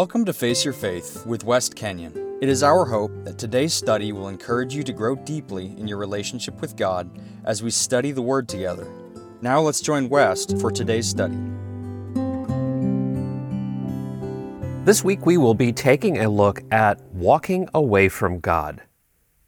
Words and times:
Welcome 0.00 0.24
to 0.24 0.32
Face 0.32 0.64
Your 0.64 0.72
Faith 0.72 1.26
with 1.26 1.44
West 1.44 1.76
Kenyon. 1.76 2.38
It 2.40 2.48
is 2.48 2.62
our 2.62 2.86
hope 2.86 3.12
that 3.24 3.36
today's 3.36 3.74
study 3.74 4.12
will 4.12 4.28
encourage 4.28 4.74
you 4.74 4.82
to 4.82 4.94
grow 4.94 5.14
deeply 5.14 5.76
in 5.76 5.86
your 5.86 5.98
relationship 5.98 6.58
with 6.62 6.74
God 6.74 7.10
as 7.44 7.62
we 7.62 7.70
study 7.70 8.10
the 8.10 8.22
Word 8.22 8.48
together. 8.48 8.90
Now 9.42 9.60
let's 9.60 9.82
join 9.82 10.08
West 10.08 10.58
for 10.58 10.70
today's 10.70 11.06
study. 11.06 11.36
This 14.86 15.04
week 15.04 15.26
we 15.26 15.36
will 15.36 15.52
be 15.52 15.70
taking 15.70 16.20
a 16.20 16.30
look 16.30 16.62
at 16.70 16.98
walking 17.12 17.68
away 17.74 18.08
from 18.08 18.40
God. 18.40 18.80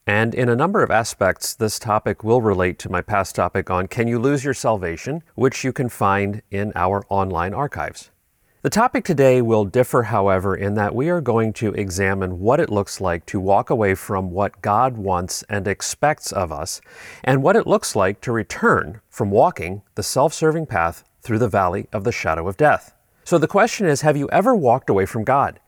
And 0.07 0.35
in 0.35 0.51
a 0.51 0.55
number 0.55 0.83
of 0.83 0.91
aspects, 0.91 1.55
this 1.55 1.79
topic 1.79 2.23
will 2.23 2.43
relate 2.43 2.79
to 2.81 2.93
my 2.93 3.01
past 3.01 3.35
topic 3.35 3.71
on 3.71 3.89
Can 3.89 4.07
You 4.07 4.19
Lose 4.19 4.45
Your 4.45 4.53
Salvation, 4.53 5.23
which 5.35 5.65
you 5.65 5.73
can 5.73 5.89
find 5.89 6.43
in 6.51 6.73
our 6.77 7.03
online 7.09 7.55
archives. 7.55 8.12
The 8.63 8.71
topic 8.71 9.05
today 9.05 9.43
will 9.43 9.65
differ, 9.65 10.05
however, 10.05 10.55
in 10.55 10.75
that 10.75 10.95
we 10.95 11.09
are 11.09 11.21
going 11.21 11.53
to 11.55 11.73
examine 11.73 12.39
what 12.39 12.61
it 12.61 12.71
looks 12.71 13.01
like 13.01 13.27
to 13.27 13.41
walk 13.41 13.71
away 13.71 13.97
from 13.97 14.31
what 14.31 14.63
God 14.63 14.97
wants 14.97 15.43
and 15.49 15.67
expects 15.67 16.31
of 16.31 16.53
us, 16.53 16.81
and 17.25 17.43
what 17.43 17.57
it 17.57 17.67
looks 17.67 17.97
like 17.97 18.21
to 18.21 18.31
return 18.31 19.01
from 19.11 19.33
walking 19.33 19.83
the 19.97 20.05
self 20.05 20.33
serving 20.33 20.67
path 20.67 21.03
through 21.23 21.41
the 21.41 21.49
valley 21.49 21.89
of 21.93 22.05
the 22.05 22.13
shadow 22.13 22.47
of 22.47 22.57
death. 22.57 22.95
So 23.25 23.37
the 23.37 23.49
question 23.49 23.89
is 23.89 24.03
Have 24.03 24.17
you 24.17 24.31
ever 24.31 24.55
walked 24.55 24.89
away 24.89 25.07
from 25.07 25.25
God? 25.25 25.59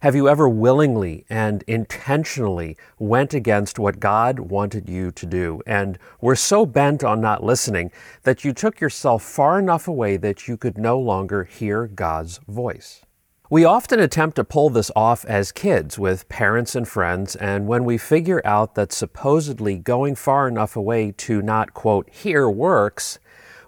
Have 0.00 0.14
you 0.14 0.28
ever 0.28 0.48
willingly 0.48 1.24
and 1.28 1.62
intentionally 1.66 2.76
went 2.98 3.34
against 3.34 3.78
what 3.78 4.00
God 4.00 4.38
wanted 4.38 4.88
you 4.88 5.10
to 5.12 5.26
do 5.26 5.60
and 5.66 5.98
were 6.20 6.36
so 6.36 6.66
bent 6.66 7.02
on 7.02 7.20
not 7.20 7.42
listening 7.42 7.90
that 8.22 8.44
you 8.44 8.52
took 8.52 8.80
yourself 8.80 9.22
far 9.22 9.58
enough 9.58 9.88
away 9.88 10.16
that 10.16 10.48
you 10.48 10.56
could 10.56 10.78
no 10.78 10.98
longer 10.98 11.44
hear 11.44 11.86
God's 11.86 12.38
voice? 12.48 13.02
We 13.50 13.64
often 13.64 14.00
attempt 14.00 14.36
to 14.36 14.44
pull 14.44 14.70
this 14.70 14.90
off 14.96 15.24
as 15.26 15.52
kids 15.52 15.98
with 15.98 16.28
parents 16.30 16.74
and 16.74 16.88
friends, 16.88 17.36
and 17.36 17.66
when 17.66 17.84
we 17.84 17.98
figure 17.98 18.40
out 18.44 18.74
that 18.74 18.90
supposedly 18.90 19.76
going 19.76 20.14
far 20.14 20.48
enough 20.48 20.76
away 20.76 21.12
to 21.18 21.42
not, 21.42 21.74
quote, 21.74 22.08
hear 22.08 22.48
works, 22.48 23.18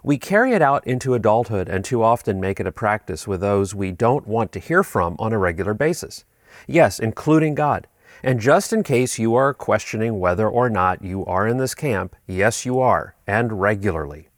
we 0.07 0.17
carry 0.17 0.53
it 0.53 0.61
out 0.61 0.87
into 0.87 1.13
adulthood 1.15 1.67
and 1.67 1.83
too 1.83 2.01
often 2.01 2.39
make 2.39 2.61
it 2.61 2.65
a 2.65 2.71
practice 2.71 3.27
with 3.27 3.41
those 3.41 3.75
we 3.75 3.91
don't 3.91 4.25
want 4.25 4.53
to 4.53 4.57
hear 4.57 4.81
from 4.81 5.17
on 5.19 5.33
a 5.33 5.37
regular 5.37 5.73
basis. 5.73 6.23
Yes, 6.65 6.97
including 6.97 7.55
God. 7.55 7.87
And 8.23 8.39
just 8.39 8.71
in 8.71 8.83
case 8.83 9.19
you 9.19 9.35
are 9.35 9.53
questioning 9.53 10.21
whether 10.21 10.47
or 10.47 10.69
not 10.69 11.03
you 11.03 11.25
are 11.25 11.45
in 11.45 11.57
this 11.57 11.75
camp, 11.75 12.15
yes, 12.25 12.65
you 12.65 12.79
are, 12.79 13.15
and 13.27 13.59
regularly. 13.59 14.29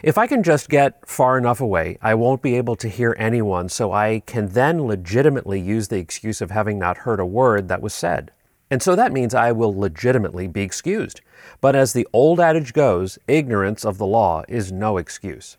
If 0.00 0.16
I 0.16 0.28
can 0.28 0.44
just 0.44 0.68
get 0.68 1.04
far 1.08 1.36
enough 1.36 1.60
away, 1.60 1.98
I 2.00 2.14
won't 2.14 2.40
be 2.40 2.54
able 2.54 2.76
to 2.76 2.88
hear 2.88 3.16
anyone, 3.18 3.68
so 3.68 3.90
I 3.90 4.22
can 4.26 4.50
then 4.50 4.86
legitimately 4.86 5.60
use 5.60 5.88
the 5.88 5.98
excuse 5.98 6.40
of 6.40 6.52
having 6.52 6.78
not 6.78 6.98
heard 6.98 7.18
a 7.18 7.26
word 7.26 7.66
that 7.66 7.82
was 7.82 7.94
said. 7.94 8.30
And 8.70 8.82
so 8.82 8.96
that 8.96 9.12
means 9.12 9.34
I 9.34 9.52
will 9.52 9.78
legitimately 9.78 10.48
be 10.48 10.62
excused. 10.62 11.20
But 11.60 11.76
as 11.76 11.92
the 11.92 12.06
old 12.12 12.40
adage 12.40 12.72
goes, 12.72 13.18
ignorance 13.28 13.84
of 13.84 13.98
the 13.98 14.06
law 14.06 14.42
is 14.48 14.72
no 14.72 14.96
excuse. 14.96 15.56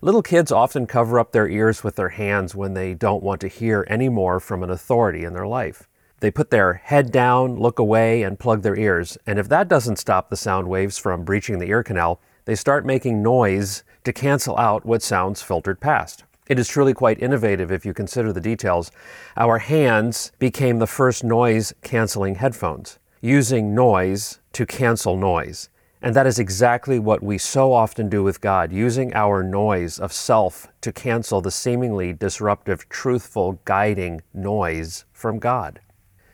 Little 0.00 0.22
kids 0.22 0.52
often 0.52 0.86
cover 0.86 1.18
up 1.18 1.32
their 1.32 1.48
ears 1.48 1.82
with 1.82 1.96
their 1.96 2.10
hands 2.10 2.54
when 2.54 2.74
they 2.74 2.94
don't 2.94 3.22
want 3.22 3.40
to 3.40 3.48
hear 3.48 3.84
any 3.88 4.08
more 4.08 4.38
from 4.38 4.62
an 4.62 4.70
authority 4.70 5.24
in 5.24 5.34
their 5.34 5.46
life. 5.46 5.88
They 6.20 6.30
put 6.30 6.50
their 6.50 6.74
head 6.74 7.12
down, 7.12 7.56
look 7.56 7.78
away, 7.78 8.22
and 8.22 8.38
plug 8.38 8.62
their 8.62 8.76
ears. 8.76 9.18
And 9.26 9.38
if 9.38 9.48
that 9.48 9.68
doesn't 9.68 9.98
stop 9.98 10.30
the 10.30 10.36
sound 10.36 10.68
waves 10.68 10.98
from 10.98 11.24
breaching 11.24 11.58
the 11.58 11.68
ear 11.68 11.82
canal, 11.82 12.20
they 12.44 12.54
start 12.54 12.86
making 12.86 13.22
noise 13.22 13.84
to 14.04 14.12
cancel 14.12 14.56
out 14.56 14.86
what 14.86 15.02
sounds 15.02 15.42
filtered 15.42 15.80
past. 15.80 16.24
It 16.48 16.58
is 16.58 16.66
truly 16.66 16.94
quite 16.94 17.22
innovative 17.22 17.70
if 17.70 17.84
you 17.84 17.92
consider 17.92 18.32
the 18.32 18.40
details. 18.40 18.90
Our 19.36 19.58
hands 19.58 20.32
became 20.38 20.78
the 20.78 20.86
first 20.86 21.22
noise 21.22 21.74
canceling 21.82 22.36
headphones, 22.36 22.98
using 23.20 23.74
noise 23.74 24.38
to 24.54 24.64
cancel 24.64 25.18
noise. 25.18 25.68
And 26.00 26.16
that 26.16 26.26
is 26.26 26.38
exactly 26.38 26.98
what 26.98 27.22
we 27.22 27.36
so 27.36 27.72
often 27.74 28.08
do 28.08 28.22
with 28.22 28.40
God, 28.40 28.72
using 28.72 29.12
our 29.14 29.42
noise 29.42 29.98
of 29.98 30.10
self 30.10 30.68
to 30.80 30.90
cancel 30.90 31.42
the 31.42 31.50
seemingly 31.50 32.14
disruptive, 32.14 32.88
truthful, 32.88 33.60
guiding 33.66 34.22
noise 34.32 35.04
from 35.12 35.38
God. 35.38 35.80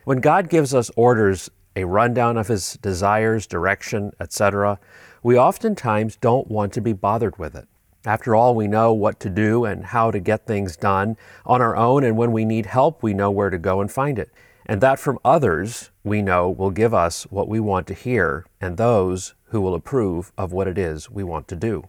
When 0.04 0.20
God 0.20 0.48
gives 0.48 0.74
us 0.74 0.92
orders, 0.96 1.50
a 1.74 1.84
rundown 1.84 2.36
of 2.36 2.46
his 2.46 2.74
desires, 2.74 3.48
direction, 3.48 4.12
etc., 4.20 4.78
we 5.24 5.36
oftentimes 5.36 6.16
don't 6.16 6.48
want 6.48 6.72
to 6.74 6.80
be 6.80 6.92
bothered 6.92 7.36
with 7.38 7.56
it. 7.56 7.66
After 8.06 8.34
all, 8.34 8.54
we 8.54 8.68
know 8.68 8.92
what 8.92 9.18
to 9.20 9.30
do 9.30 9.64
and 9.64 9.86
how 9.86 10.10
to 10.10 10.20
get 10.20 10.46
things 10.46 10.76
done 10.76 11.16
on 11.46 11.62
our 11.62 11.74
own, 11.74 12.04
and 12.04 12.18
when 12.18 12.32
we 12.32 12.44
need 12.44 12.66
help, 12.66 13.02
we 13.02 13.14
know 13.14 13.30
where 13.30 13.48
to 13.48 13.58
go 13.58 13.80
and 13.80 13.90
find 13.90 14.18
it. 14.18 14.30
And 14.66 14.80
that 14.82 14.98
from 14.98 15.18
others, 15.24 15.90
we 16.02 16.20
know 16.20 16.50
will 16.50 16.70
give 16.70 16.92
us 16.92 17.24
what 17.24 17.48
we 17.48 17.60
want 17.60 17.86
to 17.86 17.94
hear, 17.94 18.44
and 18.60 18.76
those 18.76 19.34
who 19.44 19.60
will 19.60 19.74
approve 19.74 20.32
of 20.36 20.52
what 20.52 20.68
it 20.68 20.76
is 20.76 21.10
we 21.10 21.24
want 21.24 21.48
to 21.48 21.56
do. 21.56 21.88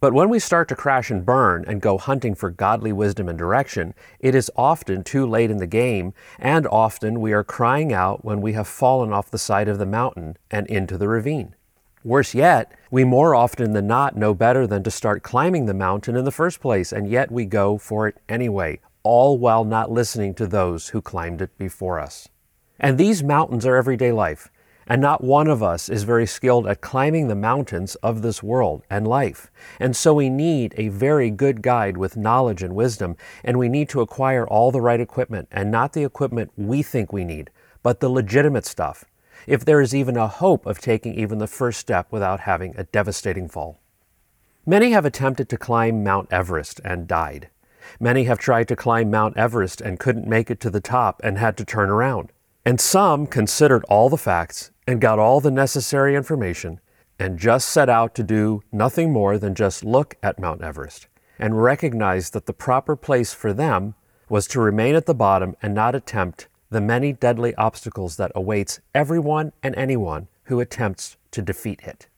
But 0.00 0.14
when 0.14 0.30
we 0.30 0.38
start 0.38 0.68
to 0.68 0.74
crash 0.74 1.10
and 1.10 1.24
burn 1.24 1.64
and 1.68 1.80
go 1.80 1.96
hunting 1.96 2.34
for 2.34 2.50
godly 2.50 2.92
wisdom 2.92 3.28
and 3.28 3.38
direction, 3.38 3.94
it 4.20 4.34
is 4.34 4.50
often 4.56 5.04
too 5.04 5.26
late 5.26 5.50
in 5.50 5.58
the 5.58 5.66
game, 5.66 6.12
and 6.38 6.66
often 6.66 7.20
we 7.20 7.32
are 7.32 7.44
crying 7.44 7.92
out 7.92 8.24
when 8.24 8.40
we 8.40 8.54
have 8.54 8.66
fallen 8.66 9.12
off 9.12 9.30
the 9.30 9.38
side 9.38 9.68
of 9.68 9.78
the 9.78 9.86
mountain 9.86 10.36
and 10.50 10.66
into 10.66 10.98
the 10.98 11.08
ravine. 11.08 11.54
Worse 12.04 12.34
yet, 12.34 12.72
we 12.90 13.04
more 13.04 13.32
often 13.32 13.74
than 13.74 13.86
not 13.86 14.16
know 14.16 14.34
better 14.34 14.66
than 14.66 14.82
to 14.82 14.90
start 14.90 15.22
climbing 15.22 15.66
the 15.66 15.74
mountain 15.74 16.16
in 16.16 16.24
the 16.24 16.32
first 16.32 16.60
place, 16.60 16.92
and 16.92 17.08
yet 17.08 17.30
we 17.30 17.44
go 17.44 17.78
for 17.78 18.08
it 18.08 18.16
anyway, 18.28 18.80
all 19.04 19.38
while 19.38 19.64
not 19.64 19.92
listening 19.92 20.34
to 20.34 20.48
those 20.48 20.88
who 20.88 21.00
climbed 21.00 21.40
it 21.40 21.56
before 21.58 22.00
us. 22.00 22.28
And 22.80 22.98
these 22.98 23.22
mountains 23.22 23.64
are 23.64 23.76
everyday 23.76 24.10
life, 24.10 24.50
and 24.88 25.00
not 25.00 25.22
one 25.22 25.46
of 25.46 25.62
us 25.62 25.88
is 25.88 26.02
very 26.02 26.26
skilled 26.26 26.66
at 26.66 26.80
climbing 26.80 27.28
the 27.28 27.36
mountains 27.36 27.94
of 27.96 28.22
this 28.22 28.42
world 28.42 28.82
and 28.90 29.06
life. 29.06 29.52
And 29.78 29.94
so 29.94 30.12
we 30.12 30.28
need 30.28 30.74
a 30.76 30.88
very 30.88 31.30
good 31.30 31.62
guide 31.62 31.96
with 31.96 32.16
knowledge 32.16 32.64
and 32.64 32.74
wisdom, 32.74 33.16
and 33.44 33.60
we 33.60 33.68
need 33.68 33.88
to 33.90 34.00
acquire 34.00 34.44
all 34.44 34.72
the 34.72 34.80
right 34.80 35.00
equipment, 35.00 35.46
and 35.52 35.70
not 35.70 35.92
the 35.92 36.02
equipment 36.02 36.50
we 36.56 36.82
think 36.82 37.12
we 37.12 37.24
need, 37.24 37.50
but 37.84 38.00
the 38.00 38.08
legitimate 38.08 38.66
stuff 38.66 39.04
if 39.46 39.64
there 39.64 39.80
is 39.80 39.94
even 39.94 40.16
a 40.16 40.28
hope 40.28 40.66
of 40.66 40.80
taking 40.80 41.14
even 41.14 41.38
the 41.38 41.46
first 41.46 41.80
step 41.80 42.10
without 42.10 42.40
having 42.40 42.74
a 42.76 42.84
devastating 42.84 43.48
fall. 43.48 43.80
Many 44.64 44.92
have 44.92 45.04
attempted 45.04 45.48
to 45.48 45.56
climb 45.56 46.04
Mount 46.04 46.32
Everest 46.32 46.80
and 46.84 47.08
died. 47.08 47.48
Many 47.98 48.24
have 48.24 48.38
tried 48.38 48.68
to 48.68 48.76
climb 48.76 49.10
Mount 49.10 49.36
Everest 49.36 49.80
and 49.80 49.98
couldn't 49.98 50.28
make 50.28 50.50
it 50.50 50.60
to 50.60 50.70
the 50.70 50.80
top 50.80 51.20
and 51.24 51.36
had 51.36 51.56
to 51.56 51.64
turn 51.64 51.90
around. 51.90 52.30
And 52.64 52.80
some 52.80 53.26
considered 53.26 53.84
all 53.88 54.08
the 54.08 54.16
facts 54.16 54.70
and 54.86 55.00
got 55.00 55.18
all 55.18 55.40
the 55.40 55.50
necessary 55.50 56.14
information 56.14 56.80
and 57.18 57.38
just 57.38 57.68
set 57.68 57.88
out 57.88 58.14
to 58.14 58.22
do 58.22 58.62
nothing 58.70 59.12
more 59.12 59.36
than 59.36 59.54
just 59.54 59.84
look 59.84 60.16
at 60.22 60.38
Mount 60.38 60.62
Everest 60.62 61.08
and 61.38 61.62
recognize 61.62 62.30
that 62.30 62.46
the 62.46 62.52
proper 62.52 62.94
place 62.94 63.32
for 63.32 63.52
them 63.52 63.94
was 64.28 64.46
to 64.46 64.60
remain 64.60 64.94
at 64.94 65.06
the 65.06 65.14
bottom 65.14 65.56
and 65.60 65.74
not 65.74 65.94
attempt 65.94 66.46
the 66.72 66.80
many 66.80 67.12
deadly 67.12 67.54
obstacles 67.56 68.16
that 68.16 68.32
awaits 68.34 68.80
everyone 68.94 69.52
and 69.62 69.74
anyone 69.76 70.26
who 70.44 70.58
attempts 70.58 71.18
to 71.30 71.42
defeat 71.42 71.80
it. 71.82 72.08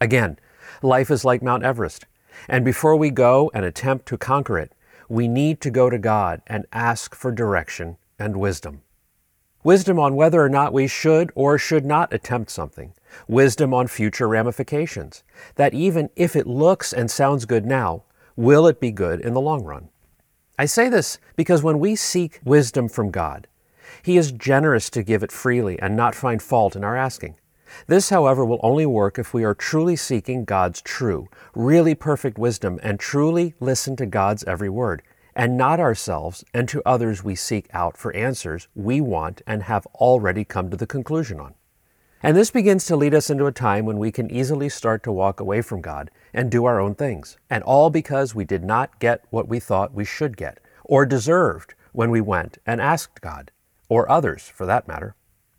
Again, 0.00 0.38
life 0.82 1.10
is 1.10 1.24
like 1.24 1.42
Mount 1.42 1.64
Everest, 1.64 2.06
and 2.48 2.64
before 2.64 2.96
we 2.96 3.10
go 3.10 3.50
and 3.52 3.62
attempt 3.62 4.06
to 4.06 4.16
conquer 4.16 4.58
it, 4.58 4.72
we 5.10 5.28
need 5.28 5.60
to 5.60 5.70
go 5.70 5.90
to 5.90 5.98
God 5.98 6.40
and 6.46 6.64
ask 6.72 7.14
for 7.14 7.30
direction 7.30 7.98
and 8.18 8.38
wisdom. 8.38 8.80
Wisdom 9.62 9.98
on 9.98 10.16
whether 10.16 10.42
or 10.42 10.48
not 10.48 10.72
we 10.72 10.86
should 10.86 11.30
or 11.34 11.58
should 11.58 11.84
not 11.84 12.10
attempt 12.10 12.50
something. 12.50 12.94
Wisdom 13.28 13.74
on 13.74 13.86
future 13.86 14.26
ramifications. 14.26 15.22
That 15.56 15.74
even 15.74 16.08
if 16.16 16.34
it 16.34 16.46
looks 16.46 16.94
and 16.94 17.10
sounds 17.10 17.44
good 17.44 17.66
now, 17.66 18.04
will 18.34 18.66
it 18.66 18.80
be 18.80 18.92
good 18.92 19.20
in 19.20 19.34
the 19.34 19.40
long 19.42 19.62
run? 19.62 19.90
I 20.58 20.64
say 20.64 20.88
this 20.88 21.18
because 21.36 21.62
when 21.62 21.78
we 21.78 21.96
seek 21.96 22.40
wisdom 22.44 22.88
from 22.88 23.10
God, 23.10 23.46
he 24.02 24.16
is 24.16 24.32
generous 24.32 24.90
to 24.90 25.02
give 25.02 25.22
it 25.22 25.32
freely 25.32 25.78
and 25.80 25.96
not 25.96 26.14
find 26.14 26.42
fault 26.42 26.76
in 26.76 26.84
our 26.84 26.96
asking. 26.96 27.36
This, 27.86 28.10
however, 28.10 28.44
will 28.44 28.60
only 28.62 28.86
work 28.86 29.18
if 29.18 29.32
we 29.32 29.44
are 29.44 29.54
truly 29.54 29.96
seeking 29.96 30.44
God's 30.44 30.82
true, 30.82 31.28
really 31.54 31.94
perfect 31.94 32.38
wisdom 32.38 32.80
and 32.82 32.98
truly 32.98 33.54
listen 33.60 33.96
to 33.96 34.06
God's 34.06 34.44
every 34.44 34.68
word, 34.68 35.02
and 35.34 35.56
not 35.56 35.78
ourselves 35.78 36.44
and 36.52 36.68
to 36.68 36.82
others 36.84 37.22
we 37.22 37.34
seek 37.34 37.68
out 37.72 37.96
for 37.96 38.14
answers 38.14 38.68
we 38.74 39.00
want 39.00 39.42
and 39.46 39.62
have 39.62 39.86
already 39.94 40.44
come 40.44 40.70
to 40.70 40.76
the 40.76 40.86
conclusion 40.86 41.38
on. 41.38 41.54
And 42.22 42.36
this 42.36 42.50
begins 42.50 42.84
to 42.86 42.96
lead 42.96 43.14
us 43.14 43.30
into 43.30 43.46
a 43.46 43.52
time 43.52 43.86
when 43.86 43.98
we 43.98 44.12
can 44.12 44.30
easily 44.30 44.68
start 44.68 45.02
to 45.04 45.12
walk 45.12 45.40
away 45.40 45.62
from 45.62 45.80
God 45.80 46.10
and 46.34 46.50
do 46.50 46.64
our 46.64 46.80
own 46.80 46.94
things, 46.94 47.38
and 47.48 47.62
all 47.64 47.88
because 47.88 48.34
we 48.34 48.44
did 48.44 48.64
not 48.64 48.98
get 48.98 49.24
what 49.30 49.48
we 49.48 49.58
thought 49.60 49.94
we 49.94 50.04
should 50.04 50.36
get 50.36 50.58
or 50.84 51.06
deserved 51.06 51.74
when 51.92 52.10
we 52.10 52.20
went 52.20 52.58
and 52.66 52.80
asked 52.80 53.20
God 53.20 53.52
or 53.90 54.10
others 54.10 54.50
for 54.54 54.64
that 54.64 54.88
matter. 54.88 55.14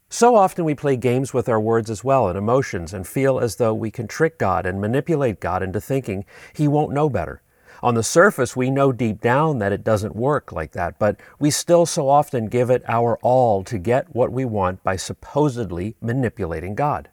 So 0.09 0.35
often 0.35 0.65
we 0.65 0.73
play 0.73 0.97
games 0.97 1.33
with 1.33 1.47
our 1.47 1.59
words 1.59 1.89
as 1.89 2.03
well 2.03 2.27
and 2.27 2.37
emotions 2.37 2.93
and 2.93 3.07
feel 3.07 3.39
as 3.39 3.57
though 3.57 3.73
we 3.73 3.91
can 3.91 4.07
trick 4.07 4.39
God 4.39 4.65
and 4.65 4.81
manipulate 4.81 5.39
God 5.39 5.61
into 5.61 5.79
thinking 5.79 6.25
He 6.53 6.67
won't 6.67 6.91
know 6.91 7.09
better. 7.09 7.43
On 7.83 7.95
the 7.95 8.03
surface, 8.03 8.55
we 8.55 8.69
know 8.69 8.91
deep 8.91 9.21
down 9.21 9.59
that 9.59 9.71
it 9.71 9.83
doesn't 9.83 10.15
work 10.15 10.51
like 10.51 10.71
that, 10.73 10.99
but 10.99 11.19
we 11.39 11.49
still 11.49 11.85
so 11.85 12.09
often 12.09 12.47
give 12.47 12.69
it 12.69 12.83
our 12.87 13.17
all 13.21 13.63
to 13.63 13.77
get 13.77 14.13
what 14.13 14.31
we 14.31 14.45
want 14.45 14.83
by 14.83 14.95
supposedly 14.95 15.95
manipulating 16.01 16.75
God. 16.75 17.09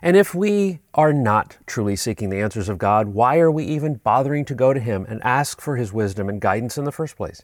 And 0.00 0.16
if 0.16 0.34
we 0.34 0.78
are 0.94 1.12
not 1.12 1.58
truly 1.66 1.96
seeking 1.96 2.30
the 2.30 2.40
answers 2.40 2.68
of 2.68 2.78
God, 2.78 3.08
why 3.08 3.38
are 3.38 3.50
we 3.50 3.64
even 3.64 3.96
bothering 3.96 4.44
to 4.44 4.54
go 4.54 4.72
to 4.72 4.80
Him 4.80 5.04
and 5.08 5.22
ask 5.24 5.60
for 5.60 5.76
His 5.76 5.92
wisdom 5.92 6.28
and 6.28 6.40
guidance 6.40 6.78
in 6.78 6.84
the 6.84 6.92
first 6.92 7.16
place? 7.16 7.42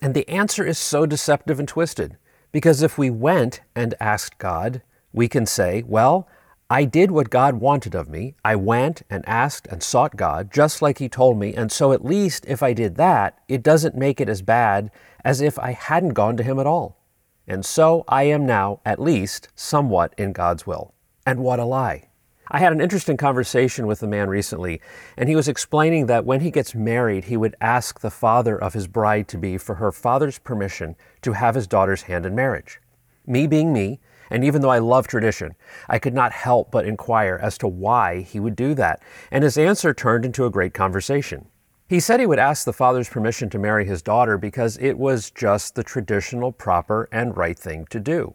And 0.00 0.14
the 0.14 0.28
answer 0.28 0.64
is 0.64 0.78
so 0.78 1.06
deceptive 1.06 1.58
and 1.58 1.66
twisted, 1.66 2.16
because 2.52 2.82
if 2.82 2.98
we 2.98 3.10
went 3.10 3.60
and 3.74 3.94
asked 4.00 4.38
God, 4.38 4.82
we 5.12 5.28
can 5.28 5.46
say, 5.46 5.82
Well, 5.86 6.28
I 6.70 6.84
did 6.84 7.10
what 7.10 7.30
God 7.30 7.54
wanted 7.54 7.94
of 7.94 8.08
me. 8.08 8.34
I 8.44 8.54
went 8.54 9.02
and 9.08 9.26
asked 9.26 9.66
and 9.68 9.82
sought 9.82 10.16
God, 10.16 10.52
just 10.52 10.82
like 10.82 10.98
He 10.98 11.08
told 11.08 11.38
me, 11.38 11.54
and 11.54 11.72
so 11.72 11.92
at 11.92 12.04
least 12.04 12.44
if 12.46 12.62
I 12.62 12.74
did 12.74 12.96
that, 12.96 13.38
it 13.48 13.62
doesn't 13.62 13.96
make 13.96 14.20
it 14.20 14.28
as 14.28 14.42
bad 14.42 14.90
as 15.24 15.40
if 15.40 15.58
I 15.58 15.72
hadn't 15.72 16.10
gone 16.10 16.36
to 16.36 16.42
Him 16.42 16.58
at 16.58 16.66
all. 16.66 16.98
And 17.46 17.64
so 17.64 18.04
I 18.06 18.24
am 18.24 18.44
now, 18.44 18.80
at 18.84 19.00
least, 19.00 19.48
somewhat 19.54 20.14
in 20.18 20.32
God's 20.32 20.66
will. 20.66 20.92
And 21.24 21.40
what 21.40 21.58
a 21.58 21.64
lie. 21.64 22.08
I 22.50 22.60
had 22.60 22.72
an 22.72 22.80
interesting 22.80 23.18
conversation 23.18 23.86
with 23.86 24.02
a 24.02 24.06
man 24.06 24.28
recently, 24.28 24.80
and 25.16 25.28
he 25.28 25.36
was 25.36 25.48
explaining 25.48 26.06
that 26.06 26.24
when 26.24 26.40
he 26.40 26.50
gets 26.50 26.74
married, 26.74 27.24
he 27.24 27.36
would 27.36 27.56
ask 27.60 28.00
the 28.00 28.10
father 28.10 28.56
of 28.56 28.72
his 28.72 28.86
bride 28.86 29.28
to 29.28 29.38
be 29.38 29.58
for 29.58 29.74
her 29.74 29.92
father's 29.92 30.38
permission 30.38 30.96
to 31.22 31.32
have 31.32 31.54
his 31.54 31.66
daughter's 31.66 32.02
hand 32.02 32.24
in 32.24 32.34
marriage. 32.34 32.80
Me 33.26 33.46
being 33.46 33.72
me, 33.72 34.00
and 34.30 34.44
even 34.44 34.62
though 34.62 34.70
I 34.70 34.78
love 34.78 35.06
tradition, 35.06 35.54
I 35.88 35.98
could 35.98 36.14
not 36.14 36.32
help 36.32 36.70
but 36.70 36.86
inquire 36.86 37.38
as 37.42 37.58
to 37.58 37.68
why 37.68 38.22
he 38.22 38.40
would 38.40 38.56
do 38.56 38.74
that, 38.74 39.02
and 39.30 39.44
his 39.44 39.58
answer 39.58 39.92
turned 39.92 40.24
into 40.24 40.46
a 40.46 40.50
great 40.50 40.72
conversation. 40.72 41.46
He 41.88 42.00
said 42.00 42.20
he 42.20 42.26
would 42.26 42.38
ask 42.38 42.64
the 42.64 42.72
father's 42.72 43.08
permission 43.08 43.48
to 43.50 43.58
marry 43.58 43.86
his 43.86 44.02
daughter 44.02 44.36
because 44.36 44.76
it 44.78 44.98
was 44.98 45.30
just 45.30 45.74
the 45.74 45.82
traditional, 45.82 46.52
proper, 46.52 47.08
and 47.12 47.36
right 47.36 47.58
thing 47.58 47.86
to 47.90 48.00
do. 48.00 48.34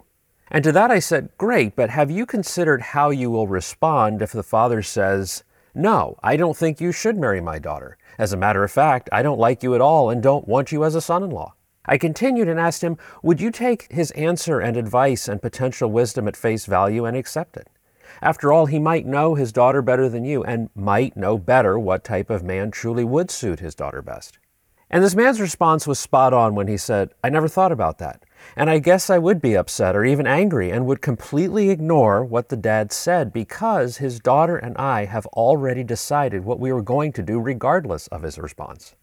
And 0.53 0.63
to 0.63 0.71
that 0.71 0.91
I 0.91 0.99
said, 0.99 1.29
Great, 1.39 1.75
but 1.75 1.89
have 1.89 2.11
you 2.11 2.27
considered 2.27 2.81
how 2.81 3.09
you 3.09 3.31
will 3.31 3.47
respond 3.47 4.21
if 4.21 4.31
the 4.31 4.43
father 4.43 4.83
says, 4.83 5.43
No, 5.73 6.19
I 6.21 6.37
don't 6.37 6.55
think 6.55 6.79
you 6.79 6.91
should 6.91 7.17
marry 7.17 7.41
my 7.41 7.57
daughter. 7.57 7.97
As 8.19 8.31
a 8.31 8.37
matter 8.37 8.63
of 8.63 8.71
fact, 8.71 9.09
I 9.11 9.23
don't 9.23 9.39
like 9.39 9.63
you 9.63 9.73
at 9.73 9.81
all 9.81 10.11
and 10.11 10.21
don't 10.21 10.47
want 10.47 10.71
you 10.71 10.83
as 10.83 10.93
a 10.93 11.01
son 11.01 11.23
in 11.23 11.31
law. 11.31 11.55
I 11.87 11.97
continued 11.97 12.47
and 12.47 12.59
asked 12.59 12.83
him, 12.83 12.99
Would 13.23 13.41
you 13.41 13.49
take 13.49 13.91
his 13.91 14.11
answer 14.11 14.59
and 14.59 14.77
advice 14.77 15.27
and 15.27 15.41
potential 15.41 15.89
wisdom 15.89 16.27
at 16.27 16.37
face 16.37 16.67
value 16.67 17.03
and 17.03 17.17
accept 17.17 17.57
it? 17.57 17.67
After 18.21 18.53
all, 18.53 18.67
he 18.67 18.77
might 18.77 19.07
know 19.07 19.33
his 19.33 19.51
daughter 19.51 19.81
better 19.81 20.07
than 20.07 20.23
you 20.23 20.43
and 20.43 20.69
might 20.75 21.17
know 21.17 21.39
better 21.39 21.79
what 21.79 22.03
type 22.03 22.29
of 22.29 22.43
man 22.43 22.69
truly 22.69 23.03
would 23.03 23.31
suit 23.31 23.59
his 23.59 23.73
daughter 23.73 24.03
best. 24.03 24.37
And 24.93 25.03
this 25.03 25.15
man's 25.15 25.41
response 25.41 25.87
was 25.87 25.97
spot 25.97 26.33
on 26.33 26.53
when 26.53 26.67
he 26.67 26.77
said, 26.77 27.15
I 27.23 27.29
never 27.29 27.47
thought 27.47 27.71
about 27.71 27.97
that. 27.97 28.23
And 28.55 28.69
I 28.69 28.79
guess 28.79 29.09
I 29.09 29.17
would 29.17 29.41
be 29.41 29.55
upset 29.55 29.95
or 29.95 30.05
even 30.05 30.27
angry 30.27 30.69
and 30.69 30.85
would 30.85 31.01
completely 31.01 31.69
ignore 31.69 32.23
what 32.23 32.49
the 32.49 32.57
dad 32.57 32.91
said 32.91 33.33
because 33.33 33.97
his 33.97 34.19
daughter 34.19 34.57
and 34.57 34.77
I 34.77 35.05
have 35.05 35.25
already 35.27 35.83
decided 35.83 36.45
what 36.45 36.59
we 36.59 36.71
were 36.71 36.81
going 36.81 37.11
to 37.13 37.23
do 37.23 37.39
regardless 37.39 38.07
of 38.07 38.23
his 38.23 38.37
response. 38.37 38.95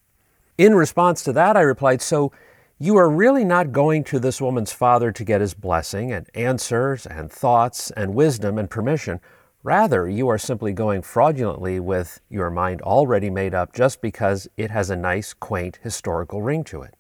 In 0.58 0.75
response 0.75 1.25
to 1.25 1.32
that, 1.32 1.56
I 1.56 1.62
replied, 1.62 2.02
So 2.02 2.32
you 2.78 2.96
are 2.96 3.10
really 3.10 3.44
not 3.44 3.72
going 3.72 4.04
to 4.04 4.19
this 4.19 4.40
woman's 4.40 4.72
father 4.72 5.12
to 5.12 5.25
get 5.25 5.40
his 5.40 5.54
blessing 5.54 6.12
and 6.12 6.28
answers 6.34 7.06
and 7.06 7.31
thoughts 7.31 7.90
and 7.90 8.14
wisdom 8.14 8.58
and 8.58 8.70
permission. 8.70 9.20
Rather, 9.62 10.08
you 10.08 10.28
are 10.28 10.38
simply 10.38 10.72
going 10.72 11.02
fraudulently 11.02 11.78
with 11.78 12.20
your 12.31 12.48
mind 12.50 12.81
already 12.81 13.28
made 13.28 13.54
up 13.54 13.75
just 13.75 14.00
because 14.00 14.48
it 14.56 14.70
has 14.70 14.88
a 14.88 14.96
nice, 14.96 15.34
quaint, 15.34 15.78
historical 15.82 16.40
ring 16.40 16.64
to 16.64 16.81
it. 16.81 16.94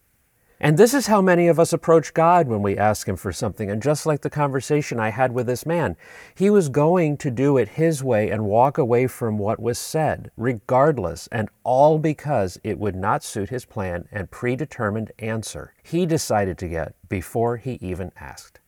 And 0.62 0.76
this 0.76 0.92
is 0.92 1.06
how 1.06 1.22
many 1.22 1.48
of 1.48 1.58
us 1.58 1.72
approach 1.72 2.12
God 2.12 2.46
when 2.46 2.60
we 2.60 2.76
ask 2.76 3.08
Him 3.08 3.16
for 3.16 3.32
something. 3.32 3.70
And 3.70 3.80
just 3.82 4.04
like 4.04 4.20
the 4.20 4.28
conversation 4.28 5.00
I 5.00 5.08
had 5.08 5.32
with 5.32 5.46
this 5.46 5.64
man, 5.64 5.96
he 6.34 6.50
was 6.50 6.68
going 6.68 7.16
to 7.16 7.30
do 7.30 7.56
it 7.56 7.68
his 7.68 8.04
way 8.04 8.28
and 8.28 8.44
walk 8.44 8.76
away 8.76 9.06
from 9.06 9.38
what 9.38 9.58
was 9.58 9.78
said, 9.78 10.30
regardless, 10.36 11.28
and 11.32 11.48
all 11.64 11.98
because 11.98 12.60
it 12.62 12.78
would 12.78 12.94
not 12.94 13.24
suit 13.24 13.48
his 13.48 13.64
plan 13.64 14.06
and 14.12 14.30
predetermined 14.30 15.12
answer 15.18 15.72
he 15.82 16.04
decided 16.04 16.58
to 16.58 16.68
get 16.68 16.94
before 17.08 17.56
he 17.56 17.78
even 17.80 18.12
asked. 18.20 18.60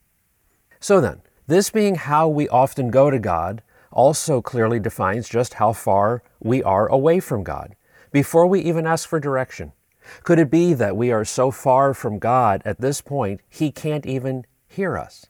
So 0.81 0.99
then, 0.99 1.21
this 1.47 1.69
being 1.69 1.97
how 1.97 2.27
we 2.27 2.49
often 2.49 2.91
go 2.91 3.11
to 3.11 3.19
God 3.19 3.63
also 3.91 4.41
clearly 4.41 4.81
defines 4.81 5.29
just 5.29 5.55
how 5.55 5.75
far 5.75 6.23
we 6.41 6.63
are 6.63 6.87
away 6.87 7.21
from 7.21 7.45
God 7.45 7.77
before 8.13 8.47
we 8.47 8.61
even 8.63 8.87
ask 8.87 9.07
for 9.07 9.21
direction. 9.21 9.73
Could 10.23 10.39
it 10.39 10.51
be 10.51 10.75
that 10.75 10.97
we 10.97 11.11
are 11.11 11.25
so 11.25 11.51
far 11.51 11.95
from 11.95 12.19
God 12.19 12.63
at 12.65 12.81
this 12.81 13.01
point, 13.01 13.41
He 13.49 13.71
can't 13.71 14.07
even 14.07 14.45
hear 14.67 14.97
us? 14.97 15.27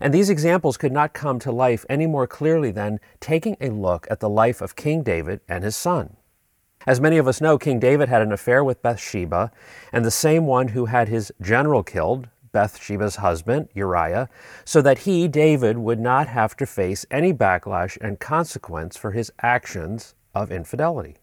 And 0.00 0.14
these 0.14 0.30
examples 0.30 0.76
could 0.76 0.92
not 0.92 1.12
come 1.12 1.38
to 1.40 1.50
life 1.50 1.84
any 1.88 2.06
more 2.06 2.26
clearly 2.26 2.70
than 2.70 3.00
taking 3.18 3.56
a 3.60 3.70
look 3.70 4.06
at 4.10 4.20
the 4.20 4.28
life 4.28 4.60
of 4.60 4.76
King 4.76 5.02
David 5.02 5.40
and 5.48 5.64
his 5.64 5.76
son. 5.76 6.16
As 6.86 7.00
many 7.00 7.18
of 7.18 7.28
us 7.28 7.40
know, 7.40 7.58
King 7.58 7.78
David 7.78 8.08
had 8.08 8.22
an 8.22 8.32
affair 8.32 8.64
with 8.64 8.82
Bathsheba, 8.82 9.50
and 9.92 10.04
the 10.04 10.10
same 10.10 10.46
one 10.46 10.68
who 10.68 10.86
had 10.86 11.08
his 11.08 11.32
general 11.42 11.82
killed, 11.82 12.28
Bathsheba's 12.52 13.16
husband, 13.16 13.68
Uriah, 13.74 14.28
so 14.64 14.80
that 14.82 15.00
he, 15.00 15.28
David, 15.28 15.78
would 15.78 16.00
not 16.00 16.26
have 16.28 16.56
to 16.56 16.66
face 16.66 17.04
any 17.10 17.32
backlash 17.32 17.98
and 18.00 18.18
consequence 18.18 18.96
for 18.96 19.12
his 19.12 19.30
actions 19.42 20.14
of 20.34 20.50
infidelity. 20.50 21.19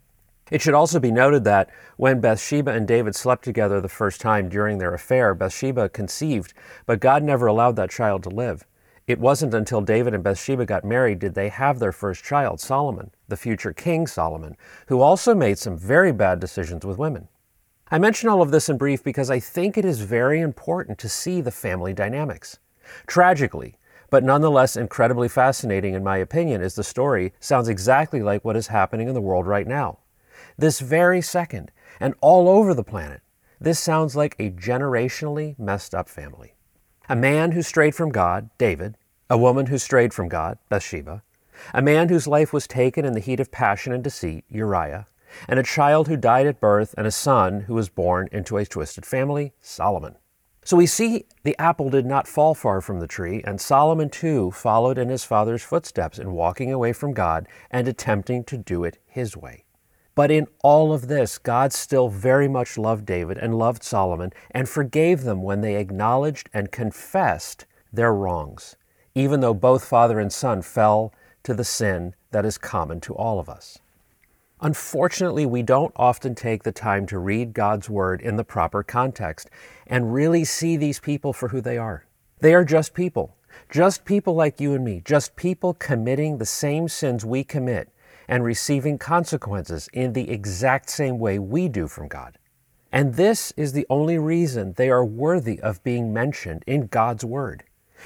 It 0.50 0.62
should 0.62 0.74
also 0.74 1.00
be 1.00 1.12
noted 1.12 1.44
that 1.44 1.70
when 1.98 2.22
Bathsheba 2.22 2.72
and 2.72 2.88
David 2.88 3.16
slept 3.16 3.44
together 3.44 3.82
the 3.82 3.90
first 3.90 4.22
time 4.22 4.48
during 4.48 4.78
their 4.78 4.94
affair, 4.94 5.34
Bathsheba 5.34 5.90
conceived, 5.90 6.54
but 6.86 7.02
God 7.02 7.22
never 7.22 7.48
allowed 7.48 7.76
that 7.76 7.90
child 7.90 8.24
to 8.24 8.30
live. 8.30 8.66
It 9.08 9.20
wasn't 9.20 9.54
until 9.54 9.82
David 9.82 10.14
and 10.14 10.24
Bathsheba 10.24 10.66
got 10.66 10.86
married 10.86 11.20
did 11.20 11.34
they 11.34 11.50
have 11.50 11.80
their 11.80 11.92
first 11.92 12.24
child, 12.24 12.62
Solomon, 12.62 13.12
the 13.28 13.38
future 13.38 13.74
King 13.74 14.08
Solomon, 14.08 14.56
who 14.88 15.02
also 15.02 15.36
made 15.36 15.58
some 15.58 15.78
very 15.78 16.14
bad 16.14 16.40
decisions 16.40 16.86
with 16.86 16.98
women. 16.98 17.28
I 17.90 18.00
mention 18.00 18.30
all 18.30 18.42
of 18.42 18.52
this 18.52 18.70
in 18.70 18.78
brief 18.78 19.04
because 19.04 19.30
I 19.30 19.40
think 19.40 19.78
it 19.78 19.86
is 19.86 20.00
very 20.02 20.40
important 20.40 20.98
to 21.00 21.10
see 21.10 21.42
the 21.42 21.52
family 21.52 21.94
dynamics. 21.94 22.60
Tragically, 23.06 23.76
but 24.10 24.24
nonetheless 24.24 24.78
incredibly 24.78 25.28
fascinating 25.28 25.94
in 25.94 26.04
my 26.04 26.18
opinion, 26.18 26.62
is 26.62 26.76
the 26.76 26.84
story 26.84 27.34
sounds 27.42 27.68
exactly 27.68 28.22
like 28.22 28.46
what 28.46 28.58
is 28.58 28.68
happening 28.68 29.10
in 29.10 29.14
the 29.14 29.22
world 29.22 29.46
right 29.46 29.68
now 29.68 30.00
this 30.58 30.80
very 30.80 31.22
second 31.22 31.72
and 32.00 32.14
all 32.22 32.50
over 32.50 32.74
the 32.74 32.84
planet. 32.84 33.22
This 33.60 33.80
sounds 33.80 34.16
like 34.16 34.36
a 34.40 34.52
generationally 34.52 35.58
messed 35.58 35.96
up 35.96 36.10
family. 36.10 36.56
A 37.10 37.16
man 37.16 37.52
who 37.52 37.62
strayed 37.62 37.96
from 37.96 38.10
God, 38.10 38.50
David, 38.58 38.98
a 39.30 39.38
woman 39.38 39.68
who 39.68 39.78
strayed 39.78 40.14
from 40.14 40.30
God, 40.30 40.58
Bathsheba, 40.70 41.24
a 41.74 41.82
man 41.82 42.10
whose 42.10 42.28
life 42.28 42.54
was 42.54 42.68
taken 42.68 43.06
in 43.06 43.14
the 43.14 43.20
heat 43.20 43.40
of 43.40 43.52
passion 43.52 43.94
and 43.94 44.04
deceit, 44.04 44.46
Uriah, 44.50 45.08
and 45.48 45.60
a 45.60 45.64
child 45.64 46.08
who 46.08 46.18
died 46.18 46.48
at 46.48 46.60
birth, 46.60 46.94
and 46.98 47.06
a 47.06 47.12
son 47.12 47.62
who 47.62 47.74
was 47.74 47.90
born 47.90 48.30
into 48.32 48.58
a 48.58 48.66
twisted 48.66 49.06
family, 49.06 49.54
Solomon. 49.60 50.16
So 50.64 50.78
we 50.78 50.86
see 50.86 51.26
the 51.44 51.58
apple 51.60 51.90
did 51.90 52.06
not 52.06 52.28
fall 52.28 52.54
far 52.54 52.82
from 52.82 53.00
the 53.00 53.08
tree, 53.08 53.42
and 53.46 53.60
Solomon 53.60 54.10
too 54.10 54.52
followed 54.52 54.98
in 54.98 55.10
his 55.10 55.24
father's 55.24 55.64
footsteps 55.64 56.20
in 56.20 56.34
walking 56.34 56.72
away 56.72 56.94
from 56.94 57.14
God 57.14 57.48
and 57.72 57.88
attempting 57.88 58.44
to 58.46 58.58
do 58.58 58.84
it 58.84 59.00
his 59.06 59.38
way. 59.38 59.64
But 60.18 60.32
in 60.32 60.48
all 60.64 60.94
of 60.94 61.10
this, 61.10 61.38
God 61.38 61.72
still 61.72 62.10
very 62.10 62.48
much 62.48 62.76
loved 62.76 63.06
David 63.06 63.38
and 63.38 63.56
loved 63.56 63.84
Solomon 63.84 64.34
and 64.50 64.68
forgave 64.68 65.22
them 65.22 65.44
when 65.44 65.62
they 65.62 65.76
acknowledged 65.76 66.50
and 66.56 66.72
confessed 66.72 67.68
their 67.94 68.12
wrongs, 68.12 68.78
even 69.14 69.42
though 69.42 69.54
both 69.54 69.86
father 69.86 70.20
and 70.20 70.34
son 70.34 70.64
fell 70.64 71.14
to 71.44 71.54
the 71.54 71.64
sin 71.64 72.16
that 72.32 72.48
is 72.48 72.58
common 72.58 73.00
to 73.02 73.14
all 73.14 73.40
of 73.40 73.48
us. 73.48 73.78
Unfortunately, 74.60 75.46
we 75.46 75.62
don't 75.62 75.94
often 75.96 76.34
take 76.34 76.64
the 76.64 76.72
time 76.72 77.06
to 77.06 77.20
read 77.20 77.54
God's 77.54 77.88
Word 77.88 78.20
in 78.20 78.38
the 78.38 78.44
proper 78.44 78.82
context 78.82 79.52
and 79.86 80.16
really 80.16 80.44
see 80.44 80.78
these 80.78 81.00
people 81.00 81.32
for 81.32 81.50
who 81.50 81.62
they 81.62 81.78
are. 81.78 82.08
They 82.40 82.56
are 82.56 82.66
just 82.66 82.96
people, 82.96 83.36
just 83.70 84.04
people 84.04 84.34
like 84.34 84.60
you 84.60 84.74
and 84.74 84.84
me, 84.84 85.04
just 85.06 85.36
people 85.36 85.76
committing 85.76 86.40
the 86.40 86.46
same 86.48 86.88
sins 86.88 87.24
we 87.24 87.44
commit, 87.44 87.92
and 88.28 88.44
receiving 88.44 88.98
consequences 88.98 89.90
in 89.94 90.14
the 90.14 90.30
exact 90.30 90.90
same 90.90 91.20
way 91.20 91.40
we 91.40 91.68
do 91.68 91.88
from 91.88 92.08
God. 92.08 92.38
And 92.92 93.16
this 93.16 93.54
is 93.58 93.74
the 93.74 93.86
only 93.90 94.18
reason 94.18 94.74
they 94.74 94.90
are 94.90 95.06
worthy 95.06 95.60
of 95.60 95.84
being 95.84 96.14
mentioned 96.14 96.64
in 96.66 96.88
God's 96.88 97.26
Word. 97.26 97.64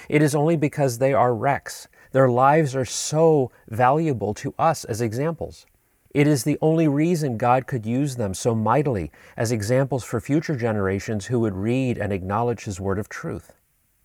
It 0.09 0.21
is 0.21 0.35
only 0.35 0.55
because 0.55 0.97
they 0.97 1.13
are 1.13 1.33
wrecks. 1.35 1.87
Their 2.11 2.29
lives 2.29 2.75
are 2.75 2.85
so 2.85 3.51
valuable 3.67 4.33
to 4.35 4.53
us 4.57 4.83
as 4.85 5.01
examples. 5.01 5.65
It 6.13 6.27
is 6.27 6.43
the 6.43 6.57
only 6.61 6.87
reason 6.87 7.37
God 7.37 7.67
could 7.67 7.85
use 7.85 8.17
them 8.17 8.33
so 8.33 8.53
mightily 8.53 9.11
as 9.37 9.51
examples 9.51 10.03
for 10.03 10.19
future 10.19 10.55
generations 10.55 11.27
who 11.27 11.39
would 11.39 11.55
read 11.55 11.97
and 11.97 12.11
acknowledge 12.11 12.65
His 12.65 12.81
Word 12.81 12.99
of 12.99 13.07
truth. 13.07 13.53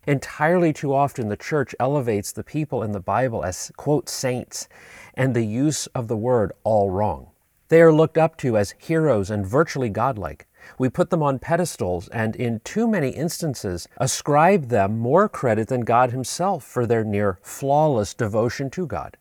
Entirely 0.07 0.71
too 0.71 0.93
often, 0.93 1.27
the 1.27 1.35
church 1.35 1.75
elevates 1.81 2.31
the 2.31 2.43
people 2.43 2.81
in 2.81 2.93
the 2.93 2.99
Bible 3.01 3.43
as, 3.43 3.73
quote, 3.75 4.07
saints, 4.07 4.69
and 5.13 5.35
the 5.35 5.43
use 5.43 5.87
of 5.87 6.07
the 6.07 6.15
word 6.15 6.53
all 6.63 6.89
wrong. 6.89 7.27
They 7.67 7.81
are 7.81 7.91
looked 7.91 8.17
up 8.17 8.37
to 8.37 8.55
as 8.55 8.73
heroes 8.77 9.29
and 9.29 9.45
virtually 9.45 9.89
godlike. 9.89 10.47
We 10.79 10.87
put 10.87 11.09
them 11.09 11.21
on 11.21 11.39
pedestals 11.39 12.07
and, 12.07 12.37
in 12.37 12.61
too 12.61 12.87
many 12.87 13.09
instances, 13.09 13.85
ascribe 13.97 14.69
them 14.69 14.97
more 14.97 15.27
credit 15.27 15.67
than 15.67 15.81
God 15.81 16.11
Himself 16.11 16.63
for 16.63 16.85
their 16.85 17.03
near 17.03 17.39
flawless 17.41 18.13
devotion 18.13 18.69
to 18.71 18.87
God. 18.87 19.17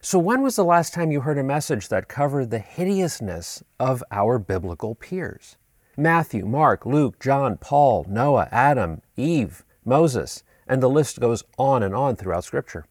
So, 0.00 0.20
when 0.20 0.42
was 0.42 0.54
the 0.54 0.64
last 0.64 0.94
time 0.94 1.10
you 1.10 1.22
heard 1.22 1.38
a 1.38 1.42
message 1.42 1.88
that 1.88 2.08
covered 2.08 2.50
the 2.50 2.60
hideousness 2.60 3.64
of 3.80 4.04
our 4.12 4.38
biblical 4.38 4.94
peers? 4.94 5.56
Matthew, 5.96 6.46
Mark, 6.46 6.86
Luke, 6.86 7.18
John, 7.18 7.56
Paul, 7.56 8.06
Noah, 8.08 8.48
Adam, 8.52 9.02
Eve, 9.16 9.64
Moses, 9.84 10.42
and 10.66 10.82
the 10.82 10.88
list 10.88 11.20
goes 11.20 11.44
on 11.58 11.82
and 11.82 11.94
on 11.94 12.16
throughout 12.16 12.44
Scripture. 12.44 12.86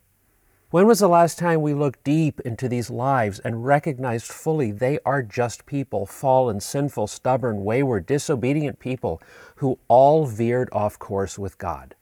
When 0.72 0.86
was 0.86 1.00
the 1.00 1.08
last 1.08 1.40
time 1.40 1.62
we 1.62 1.74
looked 1.74 2.04
deep 2.04 2.40
into 2.42 2.70
these 2.70 2.92
lives 2.92 3.40
and 3.40 3.66
recognized 3.66 4.28
fully 4.28 4.72
they 4.72 5.00
are 5.04 5.24
just 5.24 5.66
people, 5.66 6.06
fallen, 6.06 6.60
sinful, 6.60 7.08
stubborn, 7.08 7.64
wayward, 7.64 8.06
disobedient 8.06 8.78
people 8.78 9.20
who 9.56 9.80
all 9.88 10.28
veered 10.28 10.70
off 10.72 11.00
course 11.00 11.40
with 11.40 11.58
God? 11.58 11.96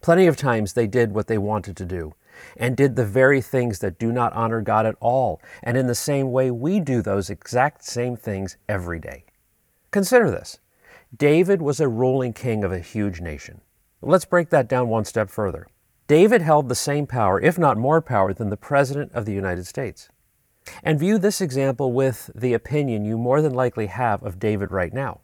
Plenty 0.00 0.26
of 0.26 0.36
times 0.36 0.72
they 0.72 0.88
did 0.88 1.12
what 1.12 1.28
they 1.28 1.38
wanted 1.38 1.76
to 1.76 1.84
do 1.84 2.14
and 2.56 2.76
did 2.76 2.96
the 2.96 3.04
very 3.04 3.40
things 3.40 3.78
that 3.78 3.98
do 3.98 4.10
not 4.10 4.32
honor 4.32 4.60
God 4.60 4.86
at 4.86 4.96
all, 5.00 5.40
and 5.62 5.76
in 5.76 5.86
the 5.86 5.94
same 5.94 6.32
way 6.32 6.50
we 6.50 6.80
do 6.80 7.02
those 7.02 7.30
exact 7.30 7.84
same 7.84 8.16
things 8.16 8.56
every 8.68 8.98
day. 8.98 9.24
Consider 9.90 10.30
this 10.30 10.58
David 11.16 11.62
was 11.62 11.78
a 11.78 11.88
ruling 11.88 12.32
king 12.32 12.64
of 12.64 12.72
a 12.72 12.78
huge 12.78 13.20
nation. 13.20 13.60
Let's 14.02 14.24
break 14.24 14.48
that 14.50 14.68
down 14.68 14.88
one 14.88 15.04
step 15.04 15.28
further. 15.28 15.66
David 16.06 16.40
held 16.42 16.68
the 16.68 16.74
same 16.74 17.06
power, 17.06 17.40
if 17.40 17.58
not 17.58 17.76
more 17.76 18.00
power, 18.00 18.32
than 18.32 18.48
the 18.48 18.56
President 18.56 19.12
of 19.12 19.26
the 19.26 19.32
United 19.32 19.66
States. 19.66 20.08
And 20.82 20.98
view 20.98 21.18
this 21.18 21.40
example 21.40 21.92
with 21.92 22.30
the 22.34 22.54
opinion 22.54 23.04
you 23.04 23.18
more 23.18 23.42
than 23.42 23.54
likely 23.54 23.86
have 23.86 24.22
of 24.22 24.38
David 24.38 24.70
right 24.70 24.92
now, 24.92 25.20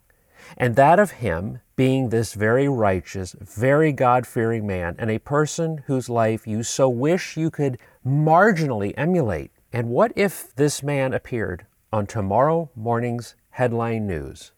and 0.57 0.77
that 0.77 0.99
of 0.99 1.13
him 1.13 1.61
being 1.75 2.09
this 2.09 2.35
very 2.35 2.69
righteous, 2.69 3.35
very 3.41 3.93
God 3.93 4.27
fearing 4.27 4.67
man, 4.67 4.95
and 4.99 5.11
a 5.11 5.19
person 5.19 5.83
whose 5.87 6.09
life 6.09 6.47
you 6.47 6.63
so 6.63 6.89
wish 6.89 7.37
you 7.37 7.51
could 7.51 7.79
marginally 8.07 8.93
emulate. 8.97 9.51
And 9.73 9.89
what 9.89 10.13
if 10.17 10.55
this 10.55 10.83
man 10.83 11.13
appeared 11.13 11.67
on 11.93 12.07
tomorrow 12.07 12.71
morning's 12.75 13.35
headline 13.51 14.07
news 14.07 14.53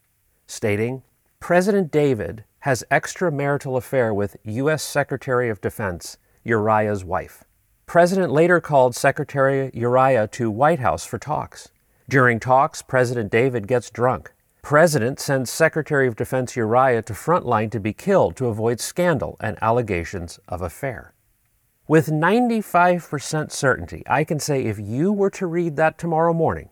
stating, 0.46 1.02
President 1.40 1.90
David 1.90 2.44
has 2.60 2.84
extramarital 2.90 3.76
affair 3.76 4.12
with 4.12 4.36
U.S. 4.44 4.82
Secretary 4.82 5.48
of 5.48 5.60
Defense 5.60 6.18
Uriah's 6.44 7.04
wife. 7.04 7.44
President 7.86 8.32
later 8.32 8.60
called 8.60 8.94
Secretary 8.94 9.70
Uriah 9.72 10.28
to 10.28 10.50
White 10.50 10.80
House 10.80 11.04
for 11.04 11.18
talks. 11.18 11.68
During 12.08 12.40
talks, 12.40 12.82
President 12.82 13.30
David 13.30 13.66
gets 13.66 13.90
drunk. 13.90 14.32
President 14.62 15.20
sends 15.20 15.50
Secretary 15.50 16.06
of 16.06 16.16
Defense 16.16 16.56
Uriah 16.56 17.02
to 17.02 17.12
frontline 17.12 17.70
to 17.70 17.80
be 17.80 17.92
killed 17.92 18.36
to 18.36 18.48
avoid 18.48 18.80
scandal 18.80 19.36
and 19.40 19.56
allegations 19.62 20.38
of 20.48 20.60
affair. 20.60 21.14
With 21.86 22.08
95% 22.08 23.50
certainty, 23.50 24.02
I 24.06 24.24
can 24.24 24.38
say 24.38 24.64
if 24.64 24.78
you 24.78 25.10
were 25.10 25.30
to 25.30 25.46
read 25.46 25.76
that 25.76 25.96
tomorrow 25.96 26.34
morning, 26.34 26.68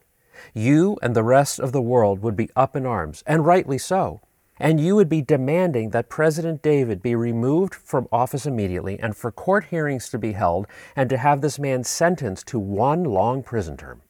you 0.53 0.99
and 1.03 1.17
the 1.17 1.23
rest 1.23 1.59
of 1.59 1.73
the 1.73 1.81
world 1.81 2.21
would 2.21 2.37
be 2.37 2.51
up 2.55 2.77
in 2.77 2.85
arms, 2.85 3.23
and 3.27 3.47
rightly 3.47 3.79
so, 3.79 4.21
and 4.59 4.81
you 4.81 4.97
would 4.97 5.09
be 5.09 5.23
demanding 5.23 5.91
that 5.91 6.09
President 6.09 6.63
David 6.63 7.03
be 7.03 7.15
removed 7.15 7.75
from 7.75 8.09
office 8.11 8.47
immediately 8.47 8.99
and 8.99 9.17
for 9.17 9.31
court 9.31 9.67
hearings 9.67 10.09
to 10.11 10.19
be 10.19 10.33
held 10.33 10.67
and 10.95 11.11
to 11.11 11.19
have 11.19 11.41
this 11.41 11.59
man 11.59 11.85
sentenced 11.85 12.47
to 12.49 12.59
one 12.59 13.05
long 13.05 13.43
prison 13.43 13.77
term. 13.77 14.03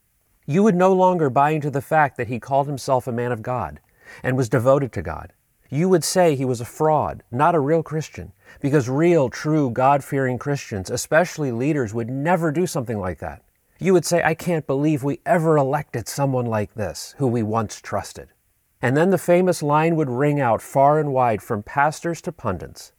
You 0.46 0.62
would 0.62 0.76
no 0.76 0.92
longer 0.92 1.28
buy 1.28 1.50
into 1.50 1.70
the 1.70 1.82
fact 1.82 2.16
that 2.16 2.28
he 2.28 2.38
called 2.38 2.68
himself 2.68 3.06
a 3.06 3.12
man 3.12 3.32
of 3.32 3.42
God 3.42 3.80
and 4.22 4.36
was 4.36 4.48
devoted 4.48 4.92
to 4.92 5.02
God. 5.02 5.32
You 5.68 5.88
would 5.88 6.04
say 6.04 6.36
he 6.36 6.44
was 6.44 6.60
a 6.60 6.64
fraud, 6.64 7.24
not 7.32 7.56
a 7.56 7.60
real 7.60 7.82
Christian, 7.82 8.32
because 8.60 8.88
real, 8.88 9.28
true, 9.28 9.70
God 9.70 10.04
fearing 10.04 10.38
Christians, 10.38 10.90
especially 10.90 11.50
leaders, 11.50 11.92
would 11.92 12.08
never 12.08 12.52
do 12.52 12.68
something 12.68 13.00
like 13.00 13.18
that. 13.18 13.42
You 13.80 13.92
would 13.92 14.04
say, 14.04 14.22
I 14.22 14.34
can't 14.34 14.66
believe 14.66 15.02
we 15.02 15.20
ever 15.26 15.56
elected 15.56 16.08
someone 16.08 16.46
like 16.46 16.74
this, 16.74 17.14
who 17.18 17.26
we 17.26 17.42
once 17.42 17.80
trusted. 17.80 18.28
And 18.82 18.96
then 18.96 19.10
the 19.10 19.18
famous 19.18 19.62
line 19.62 19.96
would 19.96 20.10
ring 20.10 20.40
out 20.40 20.60
far 20.60 20.98
and 21.00 21.12
wide 21.12 21.42
from 21.42 21.62
pastors 21.62 22.20
to 22.22 22.32
pundits 22.32 22.92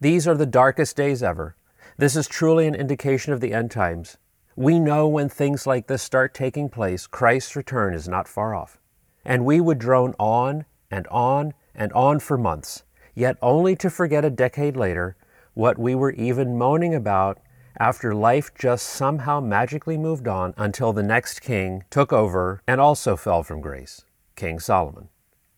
These 0.00 0.28
are 0.28 0.36
the 0.36 0.46
darkest 0.46 0.96
days 0.96 1.22
ever. 1.22 1.56
This 1.96 2.16
is 2.16 2.26
truly 2.26 2.66
an 2.66 2.74
indication 2.74 3.32
of 3.32 3.40
the 3.40 3.52
end 3.52 3.70
times. 3.70 4.16
We 4.56 4.78
know 4.78 5.08
when 5.08 5.28
things 5.28 5.66
like 5.66 5.86
this 5.86 6.02
start 6.02 6.34
taking 6.34 6.68
place, 6.68 7.06
Christ's 7.06 7.56
return 7.56 7.94
is 7.94 8.08
not 8.08 8.28
far 8.28 8.54
off. 8.54 8.78
And 9.24 9.44
we 9.44 9.60
would 9.60 9.78
drone 9.78 10.14
on 10.18 10.66
and 10.90 11.06
on 11.08 11.54
and 11.74 11.92
on 11.92 12.20
for 12.20 12.38
months, 12.38 12.84
yet 13.14 13.36
only 13.42 13.74
to 13.76 13.90
forget 13.90 14.24
a 14.24 14.30
decade 14.30 14.76
later 14.76 15.16
what 15.54 15.78
we 15.78 15.94
were 15.94 16.12
even 16.12 16.58
moaning 16.58 16.94
about 16.94 17.38
after 17.78 18.14
life 18.14 18.52
just 18.54 18.86
somehow 18.86 19.40
magically 19.40 19.96
moved 19.96 20.28
on 20.28 20.54
until 20.56 20.92
the 20.92 21.02
next 21.02 21.40
king 21.40 21.84
took 21.90 22.12
over 22.12 22.62
and 22.68 22.80
also 22.80 23.16
fell 23.16 23.42
from 23.42 23.60
grace, 23.60 24.04
King 24.36 24.60
Solomon. 24.60 25.08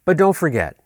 But 0.06 0.18
don't 0.18 0.36
forget, 0.36 0.76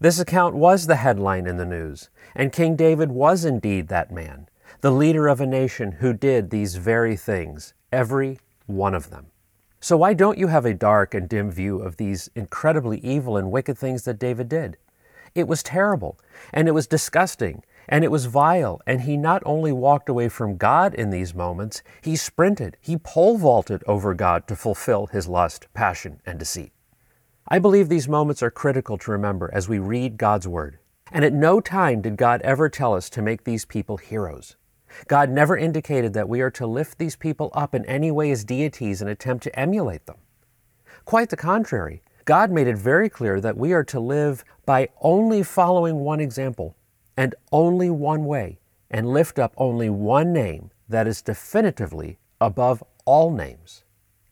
this 0.00 0.20
account 0.20 0.54
was 0.54 0.86
the 0.86 0.96
headline 0.96 1.46
in 1.46 1.56
the 1.56 1.64
news, 1.64 2.10
and 2.34 2.52
King 2.52 2.76
David 2.76 3.10
was 3.10 3.42
indeed 3.42 3.88
that 3.88 4.12
man, 4.12 4.50
the 4.82 4.90
leader 4.90 5.28
of 5.28 5.40
a 5.40 5.46
nation 5.46 5.92
who 5.92 6.12
did 6.12 6.50
these 6.50 6.76
very 6.76 7.16
things, 7.16 7.72
every 7.90 8.38
one 8.66 8.94
of 8.94 9.08
them. 9.08 9.28
So, 9.80 9.96
why 9.96 10.12
don't 10.12 10.36
you 10.36 10.48
have 10.48 10.66
a 10.66 10.74
dark 10.74 11.14
and 11.14 11.26
dim 11.26 11.50
view 11.50 11.78
of 11.80 11.96
these 11.96 12.28
incredibly 12.34 12.98
evil 12.98 13.38
and 13.38 13.50
wicked 13.50 13.78
things 13.78 14.04
that 14.04 14.18
David 14.18 14.50
did? 14.50 14.76
It 15.34 15.48
was 15.48 15.62
terrible, 15.62 16.18
and 16.52 16.68
it 16.68 16.72
was 16.72 16.86
disgusting, 16.86 17.62
and 17.88 18.04
it 18.04 18.10
was 18.10 18.26
vile, 18.26 18.82
and 18.86 19.00
he 19.00 19.16
not 19.16 19.42
only 19.46 19.72
walked 19.72 20.10
away 20.10 20.28
from 20.28 20.58
God 20.58 20.94
in 20.94 21.08
these 21.08 21.34
moments, 21.34 21.82
he 22.02 22.14
sprinted, 22.14 22.76
he 22.82 22.98
pole 22.98 23.38
vaulted 23.38 23.82
over 23.86 24.12
God 24.12 24.46
to 24.48 24.54
fulfill 24.54 25.06
his 25.06 25.26
lust, 25.26 25.66
passion, 25.72 26.20
and 26.26 26.38
deceit. 26.38 26.72
I 27.48 27.60
believe 27.60 27.88
these 27.88 28.08
moments 28.08 28.42
are 28.42 28.50
critical 28.50 28.98
to 28.98 29.12
remember 29.12 29.48
as 29.52 29.68
we 29.68 29.78
read 29.78 30.16
God's 30.16 30.48
Word. 30.48 30.80
And 31.12 31.24
at 31.24 31.32
no 31.32 31.60
time 31.60 32.02
did 32.02 32.16
God 32.16 32.42
ever 32.42 32.68
tell 32.68 32.92
us 32.92 33.08
to 33.10 33.22
make 33.22 33.44
these 33.44 33.64
people 33.64 33.98
heroes. 33.98 34.56
God 35.06 35.30
never 35.30 35.56
indicated 35.56 36.12
that 36.14 36.28
we 36.28 36.40
are 36.40 36.50
to 36.50 36.66
lift 36.66 36.98
these 36.98 37.14
people 37.14 37.50
up 37.54 37.72
in 37.72 37.84
any 37.84 38.10
way 38.10 38.32
as 38.32 38.44
deities 38.44 39.00
and 39.00 39.08
attempt 39.08 39.44
to 39.44 39.56
emulate 39.56 40.06
them. 40.06 40.16
Quite 41.04 41.30
the 41.30 41.36
contrary, 41.36 42.02
God 42.24 42.50
made 42.50 42.66
it 42.66 42.76
very 42.76 43.08
clear 43.08 43.40
that 43.40 43.56
we 43.56 43.72
are 43.72 43.84
to 43.84 44.00
live 44.00 44.42
by 44.64 44.88
only 45.00 45.44
following 45.44 46.00
one 46.00 46.18
example 46.18 46.74
and 47.16 47.36
only 47.52 47.90
one 47.90 48.24
way 48.24 48.58
and 48.90 49.06
lift 49.06 49.38
up 49.38 49.54
only 49.56 49.88
one 49.88 50.32
name 50.32 50.72
that 50.88 51.06
is 51.06 51.22
definitively 51.22 52.18
above 52.40 52.82
all 53.04 53.30
names. 53.30 53.84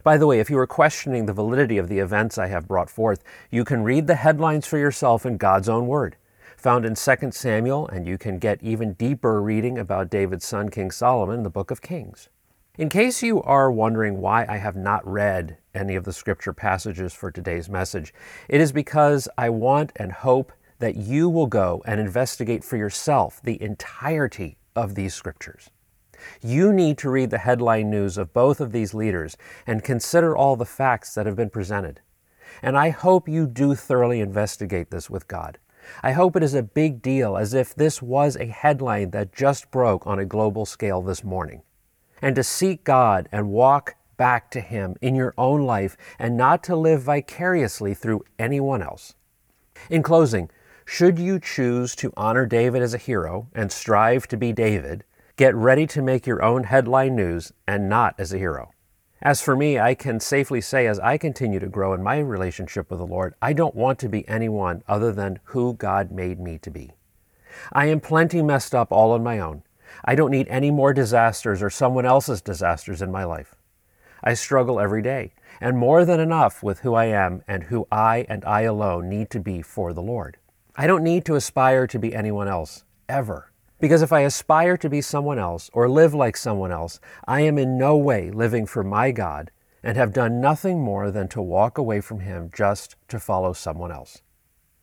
By 0.04 0.18
the 0.18 0.26
way, 0.26 0.38
if 0.38 0.50
you 0.50 0.58
are 0.58 0.66
questioning 0.66 1.24
the 1.24 1.32
validity 1.32 1.78
of 1.78 1.88
the 1.88 1.98
events 1.98 2.36
I 2.36 2.48
have 2.48 2.68
brought 2.68 2.90
forth, 2.90 3.24
you 3.50 3.64
can 3.64 3.82
read 3.82 4.06
the 4.06 4.16
headlines 4.16 4.66
for 4.66 4.76
yourself 4.76 5.24
in 5.24 5.38
God's 5.38 5.66
own 5.66 5.86
word, 5.86 6.16
found 6.58 6.84
in 6.84 6.94
2 6.94 7.30
Samuel, 7.32 7.88
and 7.88 8.06
you 8.06 8.18
can 8.18 8.38
get 8.38 8.62
even 8.62 8.92
deeper 8.92 9.40
reading 9.40 9.78
about 9.78 10.10
David's 10.10 10.44
son, 10.44 10.68
King 10.68 10.90
Solomon, 10.90 11.38
in 11.38 11.42
the 11.42 11.48
book 11.48 11.70
of 11.70 11.80
Kings. 11.80 12.28
In 12.76 12.90
case 12.90 13.22
you 13.22 13.40
are 13.44 13.72
wondering 13.72 14.20
why 14.20 14.44
I 14.46 14.58
have 14.58 14.76
not 14.76 15.10
read 15.10 15.56
any 15.74 15.94
of 15.94 16.04
the 16.04 16.12
scripture 16.12 16.52
passages 16.52 17.14
for 17.14 17.30
today's 17.30 17.70
message, 17.70 18.12
it 18.46 18.60
is 18.60 18.72
because 18.72 19.26
I 19.38 19.48
want 19.48 19.90
and 19.96 20.12
hope 20.12 20.52
that 20.80 20.96
you 20.96 21.30
will 21.30 21.46
go 21.46 21.82
and 21.86 21.98
investigate 21.98 22.62
for 22.62 22.76
yourself 22.76 23.40
the 23.42 23.62
entirety 23.62 24.58
of 24.76 24.96
these 24.96 25.14
scriptures. 25.14 25.70
You 26.42 26.72
need 26.72 26.98
to 26.98 27.10
read 27.10 27.30
the 27.30 27.38
headline 27.38 27.90
news 27.90 28.18
of 28.18 28.32
both 28.32 28.60
of 28.60 28.72
these 28.72 28.94
leaders 28.94 29.36
and 29.66 29.84
consider 29.84 30.36
all 30.36 30.56
the 30.56 30.64
facts 30.64 31.14
that 31.14 31.26
have 31.26 31.36
been 31.36 31.50
presented. 31.50 32.00
And 32.62 32.76
I 32.76 32.90
hope 32.90 33.28
you 33.28 33.46
do 33.46 33.74
thoroughly 33.74 34.20
investigate 34.20 34.90
this 34.90 35.10
with 35.10 35.28
God. 35.28 35.58
I 36.02 36.12
hope 36.12 36.36
it 36.36 36.42
is 36.42 36.54
a 36.54 36.62
big 36.62 37.02
deal, 37.02 37.36
as 37.36 37.52
if 37.52 37.74
this 37.74 38.00
was 38.00 38.36
a 38.36 38.46
headline 38.46 39.10
that 39.10 39.34
just 39.34 39.70
broke 39.70 40.06
on 40.06 40.18
a 40.18 40.24
global 40.24 40.64
scale 40.64 41.02
this 41.02 41.22
morning. 41.22 41.62
And 42.22 42.34
to 42.36 42.42
seek 42.42 42.84
God 42.84 43.28
and 43.30 43.50
walk 43.50 43.96
back 44.16 44.50
to 44.52 44.60
Him 44.60 44.96
in 45.02 45.14
your 45.14 45.34
own 45.36 45.62
life 45.62 45.96
and 46.18 46.36
not 46.36 46.62
to 46.64 46.76
live 46.76 47.02
vicariously 47.02 47.94
through 47.94 48.24
anyone 48.38 48.82
else. 48.82 49.14
In 49.90 50.02
closing, 50.02 50.50
should 50.84 51.18
you 51.18 51.38
choose 51.38 51.94
to 51.96 52.12
honor 52.16 52.46
David 52.46 52.82
as 52.82 52.94
a 52.94 52.98
hero 52.98 53.48
and 53.54 53.72
strive 53.72 54.26
to 54.28 54.36
be 54.36 54.52
David, 54.52 55.04
Get 55.36 55.56
ready 55.56 55.84
to 55.88 56.00
make 56.00 56.28
your 56.28 56.44
own 56.44 56.62
headline 56.62 57.16
news 57.16 57.52
and 57.66 57.88
not 57.88 58.14
as 58.18 58.32
a 58.32 58.38
hero. 58.38 58.70
As 59.20 59.42
for 59.42 59.56
me, 59.56 59.80
I 59.80 59.96
can 59.96 60.20
safely 60.20 60.60
say 60.60 60.86
as 60.86 61.00
I 61.00 61.18
continue 61.18 61.58
to 61.58 61.66
grow 61.66 61.92
in 61.92 62.04
my 62.04 62.20
relationship 62.20 62.88
with 62.88 63.00
the 63.00 63.06
Lord, 63.06 63.34
I 63.42 63.52
don't 63.52 63.74
want 63.74 63.98
to 63.98 64.08
be 64.08 64.28
anyone 64.28 64.84
other 64.86 65.10
than 65.12 65.40
who 65.46 65.74
God 65.74 66.12
made 66.12 66.38
me 66.38 66.58
to 66.58 66.70
be. 66.70 66.92
I 67.72 67.86
am 67.86 67.98
plenty 67.98 68.42
messed 68.42 68.76
up 68.76 68.92
all 68.92 69.10
on 69.10 69.24
my 69.24 69.40
own. 69.40 69.64
I 70.04 70.14
don't 70.14 70.30
need 70.30 70.46
any 70.46 70.70
more 70.70 70.92
disasters 70.92 71.64
or 71.64 71.70
someone 71.70 72.06
else's 72.06 72.40
disasters 72.40 73.02
in 73.02 73.10
my 73.10 73.24
life. 73.24 73.56
I 74.22 74.34
struggle 74.34 74.78
every 74.78 75.02
day, 75.02 75.32
and 75.60 75.76
more 75.76 76.04
than 76.04 76.20
enough 76.20 76.62
with 76.62 76.80
who 76.80 76.94
I 76.94 77.06
am 77.06 77.42
and 77.48 77.64
who 77.64 77.88
I 77.90 78.24
and 78.28 78.44
I 78.44 78.60
alone 78.62 79.08
need 79.08 79.30
to 79.30 79.40
be 79.40 79.62
for 79.62 79.92
the 79.92 80.02
Lord. 80.02 80.36
I 80.76 80.86
don't 80.86 81.02
need 81.02 81.24
to 81.24 81.34
aspire 81.34 81.88
to 81.88 81.98
be 81.98 82.14
anyone 82.14 82.46
else, 82.46 82.84
ever. 83.08 83.50
Because 83.80 84.02
if 84.02 84.12
I 84.12 84.20
aspire 84.20 84.76
to 84.78 84.88
be 84.88 85.00
someone 85.00 85.38
else 85.38 85.70
or 85.72 85.88
live 85.88 86.14
like 86.14 86.36
someone 86.36 86.72
else, 86.72 87.00
I 87.26 87.40
am 87.42 87.58
in 87.58 87.76
no 87.76 87.96
way 87.96 88.30
living 88.30 88.66
for 88.66 88.84
my 88.84 89.10
God 89.10 89.50
and 89.82 89.96
have 89.96 90.12
done 90.12 90.40
nothing 90.40 90.80
more 90.80 91.10
than 91.10 91.28
to 91.28 91.42
walk 91.42 91.76
away 91.76 92.00
from 92.00 92.20
Him 92.20 92.50
just 92.54 92.96
to 93.08 93.18
follow 93.18 93.52
someone 93.52 93.92
else. 93.92 94.22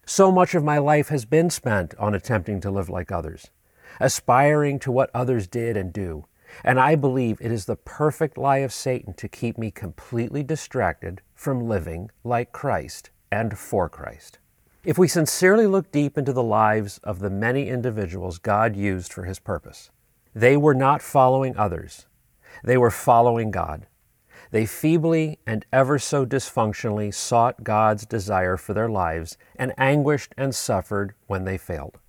So 0.06 0.32
much 0.32 0.54
of 0.54 0.64
my 0.64 0.78
life 0.78 1.10
has 1.10 1.26
been 1.26 1.50
spent 1.50 1.96
on 1.98 2.14
attempting 2.14 2.60
to 2.62 2.72
live 2.72 2.90
like 2.90 3.12
others, 3.12 3.50
aspiring 4.00 4.78
to 4.80 4.92
what 4.92 5.10
others 5.14 5.48
did 5.48 5.78
and 5.78 5.92
do, 5.94 6.26
and 6.64 6.80
I 6.80 6.96
believe 6.96 7.40
it 7.40 7.52
is 7.52 7.66
the 7.66 7.76
perfect 7.76 8.38
lie 8.38 8.58
of 8.58 8.74
Satan 8.74 9.14
to 9.14 9.30
keep 9.30 9.58
me 9.58 9.72
completely 9.72 10.44
distracted 10.44 11.22
from 11.34 11.68
living 11.68 12.12
like 12.24 12.52
Christ 12.52 13.10
and 13.32 13.58
for 13.58 13.90
Christ. 13.90 14.38
If 14.84 14.98
we 14.98 15.08
sincerely 15.08 15.68
look 15.68 15.92
deep 15.92 16.18
into 16.18 16.34
the 16.34 16.42
lives 16.42 17.00
of 17.04 17.20
the 17.20 17.30
many 17.30 17.70
individuals 17.70 18.40
God 18.40 18.76
used 18.76 19.14
for 19.14 19.26
his 19.26 19.38
purpose, 19.38 19.92
they 20.34 20.58
were 20.58 20.74
not 20.74 21.04
following 21.04 21.56
others, 21.56 22.08
they 22.64 22.78
were 22.78 22.90
following 22.90 23.52
God. 23.52 23.86
They 24.50 24.66
feebly 24.66 25.38
and 25.46 25.68
ever 25.72 26.00
so 26.00 26.26
dysfunctionally 26.26 27.14
sought 27.14 27.64
God's 27.64 28.08
desire 28.08 28.58
for 28.58 28.74
their 28.74 28.90
lives 28.90 29.38
and 29.56 29.72
anguished 29.78 30.34
and 30.36 30.54
suffered 30.54 31.14
when 31.28 31.46
they 31.46 31.60
failed. 31.60 32.00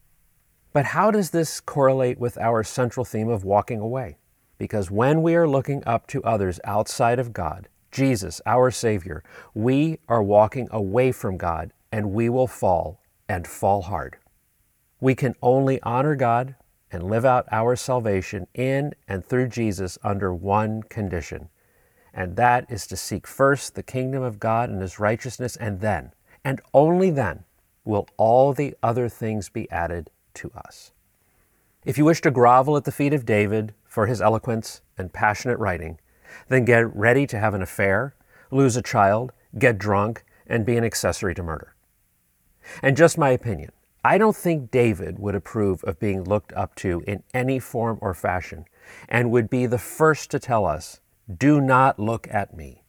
But 0.72 0.86
how 0.86 1.10
does 1.10 1.28
this 1.28 1.60
correlate 1.60 2.18
with 2.18 2.38
our 2.38 2.64
central 2.64 3.04
theme 3.04 3.28
of 3.28 3.44
walking 3.44 3.80
away? 3.80 4.16
Because 4.56 4.90
when 4.90 5.20
we 5.20 5.36
are 5.36 5.46
looking 5.46 5.84
up 5.86 6.06
to 6.06 6.24
others 6.24 6.58
outside 6.64 7.18
of 7.18 7.34
God, 7.34 7.68
Jesus, 7.90 8.40
our 8.46 8.70
Savior, 8.70 9.22
we 9.52 9.98
are 10.08 10.22
walking 10.22 10.68
away 10.72 11.12
from 11.12 11.36
God 11.36 11.70
and 11.92 12.12
we 12.12 12.28
will 12.28 12.48
fall 12.48 13.00
and 13.28 13.46
fall 13.46 13.82
hard. 13.82 14.16
We 15.00 15.14
can 15.14 15.34
only 15.42 15.80
honor 15.82 16.16
God 16.16 16.56
and 16.90 17.04
live 17.04 17.24
out 17.24 17.46
our 17.52 17.76
salvation 17.76 18.46
in 18.54 18.94
and 19.06 19.24
through 19.24 19.48
Jesus 19.48 19.98
under 20.02 20.34
one 20.34 20.82
condition, 20.82 21.48
and 22.12 22.36
that 22.36 22.66
is 22.70 22.86
to 22.88 22.96
seek 22.96 23.26
first 23.26 23.74
the 23.74 23.82
kingdom 23.82 24.22
of 24.22 24.40
God 24.40 24.70
and 24.70 24.80
His 24.80 24.98
righteousness, 24.98 25.56
and 25.56 25.80
then, 25.80 26.12
and 26.44 26.60
only 26.74 27.10
then, 27.10 27.44
will 27.84 28.08
all 28.16 28.52
the 28.52 28.74
other 28.82 29.08
things 29.08 29.48
be 29.48 29.70
added 29.70 30.10
to 30.34 30.50
us. 30.54 30.92
If 31.84 31.98
you 31.98 32.04
wish 32.04 32.20
to 32.20 32.30
grovel 32.30 32.76
at 32.76 32.84
the 32.84 32.92
feet 32.92 33.12
of 33.12 33.26
David 33.26 33.74
for 33.84 34.06
his 34.06 34.20
eloquence 34.22 34.82
and 34.96 35.12
passionate 35.12 35.58
writing, 35.58 35.98
then 36.48 36.64
get 36.64 36.94
ready 36.94 37.26
to 37.26 37.38
have 37.38 37.54
an 37.54 37.62
affair, 37.62 38.14
lose 38.50 38.76
a 38.76 38.82
child, 38.82 39.32
get 39.58 39.78
drunk, 39.78 40.24
and 40.46 40.64
be 40.64 40.76
an 40.76 40.84
accessory 40.84 41.34
to 41.34 41.42
murder. 41.42 41.71
And 42.82 42.96
just 42.96 43.18
my 43.18 43.30
opinion, 43.30 43.70
I 44.04 44.18
don't 44.18 44.36
think 44.36 44.70
David 44.70 45.18
would 45.18 45.34
approve 45.34 45.84
of 45.84 46.00
being 46.00 46.24
looked 46.24 46.52
up 46.54 46.74
to 46.76 47.04
in 47.06 47.22
any 47.32 47.58
form 47.58 47.98
or 48.00 48.14
fashion 48.14 48.64
and 49.08 49.30
would 49.30 49.48
be 49.48 49.66
the 49.66 49.78
first 49.78 50.30
to 50.32 50.38
tell 50.38 50.66
us, 50.66 51.00
do 51.38 51.60
not 51.60 51.98
look 51.98 52.26
at 52.30 52.56
me. 52.56 52.82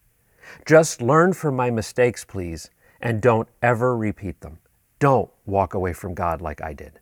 Just 0.65 1.01
learn 1.01 1.34
from 1.34 1.56
my 1.56 1.70
mistakes, 1.70 2.25
please, 2.25 2.70
and 3.00 3.22
don't 3.22 3.48
ever 3.62 3.96
repeat 3.96 4.42
them. 4.42 4.60
Don't 5.00 5.30
walk 5.46 5.74
away 5.74 5.94
from 5.94 6.13
God 6.13 6.42
like 6.42 6.62
I 6.62 6.74
did. 6.74 7.00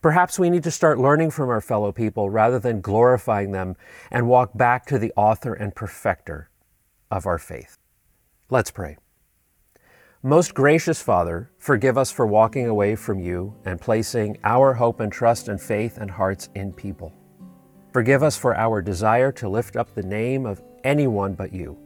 Perhaps 0.00 0.38
we 0.38 0.50
need 0.50 0.62
to 0.64 0.70
start 0.70 0.98
learning 0.98 1.30
from 1.30 1.48
our 1.48 1.60
fellow 1.60 1.92
people 1.92 2.30
rather 2.30 2.58
than 2.58 2.80
glorifying 2.80 3.52
them 3.52 3.76
and 4.10 4.28
walk 4.28 4.56
back 4.56 4.86
to 4.86 4.98
the 4.98 5.12
author 5.16 5.54
and 5.54 5.74
perfecter 5.74 6.50
of 7.10 7.26
our 7.26 7.38
faith. 7.38 7.76
Let's 8.48 8.70
pray. 8.70 8.96
Most 10.24 10.52
gracious 10.52 11.00
Father, 11.00 11.52
forgive 11.58 11.96
us 11.96 12.10
for 12.10 12.26
walking 12.26 12.66
away 12.66 12.96
from 12.96 13.20
you 13.20 13.54
and 13.64 13.80
placing 13.80 14.36
our 14.42 14.74
hope 14.74 14.98
and 14.98 15.12
trust 15.12 15.46
and 15.46 15.60
faith 15.60 15.96
and 15.96 16.10
hearts 16.10 16.48
in 16.56 16.72
people. 16.72 17.12
Forgive 17.92 18.24
us 18.24 18.36
for 18.36 18.56
our 18.56 18.82
desire 18.82 19.30
to 19.30 19.48
lift 19.48 19.76
up 19.76 19.94
the 19.94 20.02
name 20.02 20.44
of 20.44 20.60
anyone 20.82 21.34
but 21.34 21.52
you. 21.52 21.78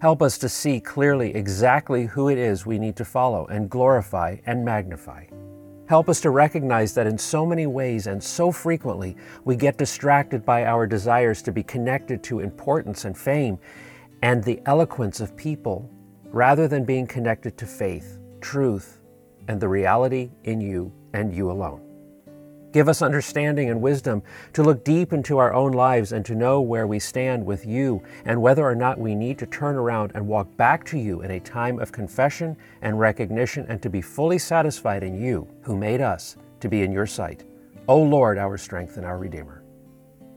Help 0.00 0.22
us 0.22 0.38
to 0.38 0.48
see 0.48 0.78
clearly 0.78 1.34
exactly 1.34 2.06
who 2.06 2.28
it 2.28 2.38
is 2.38 2.66
we 2.66 2.78
need 2.78 2.94
to 2.94 3.04
follow 3.04 3.48
and 3.48 3.68
glorify 3.68 4.36
and 4.46 4.64
magnify. 4.64 5.24
Help 5.88 6.08
us 6.08 6.20
to 6.20 6.30
recognize 6.30 6.94
that 6.94 7.08
in 7.08 7.18
so 7.18 7.44
many 7.44 7.66
ways 7.66 8.06
and 8.06 8.22
so 8.22 8.52
frequently 8.52 9.16
we 9.44 9.56
get 9.56 9.76
distracted 9.76 10.44
by 10.44 10.66
our 10.66 10.86
desires 10.86 11.42
to 11.42 11.50
be 11.50 11.64
connected 11.64 12.22
to 12.22 12.38
importance 12.38 13.06
and 13.06 13.18
fame 13.18 13.58
and 14.22 14.44
the 14.44 14.60
eloquence 14.66 15.18
of 15.18 15.36
people 15.36 15.90
rather 16.32 16.68
than 16.68 16.84
being 16.84 17.06
connected 17.06 17.56
to 17.58 17.66
faith, 17.66 18.18
truth, 18.40 19.00
and 19.48 19.60
the 19.60 19.68
reality 19.68 20.30
in 20.44 20.60
you 20.60 20.92
and 21.12 21.34
you 21.34 21.50
alone. 21.50 21.82
Give 22.72 22.88
us 22.88 23.02
understanding 23.02 23.68
and 23.68 23.82
wisdom 23.82 24.22
to 24.52 24.62
look 24.62 24.84
deep 24.84 25.12
into 25.12 25.38
our 25.38 25.52
own 25.52 25.72
lives 25.72 26.12
and 26.12 26.24
to 26.26 26.36
know 26.36 26.60
where 26.60 26.86
we 26.86 27.00
stand 27.00 27.44
with 27.44 27.66
you 27.66 28.00
and 28.24 28.40
whether 28.40 28.64
or 28.64 28.76
not 28.76 28.98
we 28.98 29.16
need 29.16 29.38
to 29.40 29.46
turn 29.46 29.74
around 29.74 30.12
and 30.14 30.24
walk 30.24 30.56
back 30.56 30.84
to 30.86 30.98
you 30.98 31.22
in 31.22 31.32
a 31.32 31.40
time 31.40 31.80
of 31.80 31.90
confession 31.90 32.56
and 32.82 33.00
recognition 33.00 33.66
and 33.68 33.82
to 33.82 33.90
be 33.90 34.00
fully 34.00 34.38
satisfied 34.38 35.02
in 35.02 35.20
you 35.20 35.48
who 35.62 35.76
made 35.76 36.00
us 36.00 36.36
to 36.60 36.68
be 36.68 36.82
in 36.82 36.92
your 36.92 37.06
sight. 37.06 37.42
O 37.88 38.00
Lord, 38.00 38.38
our 38.38 38.56
strength 38.56 38.96
and 38.96 39.04
our 39.04 39.18
Redeemer. 39.18 39.59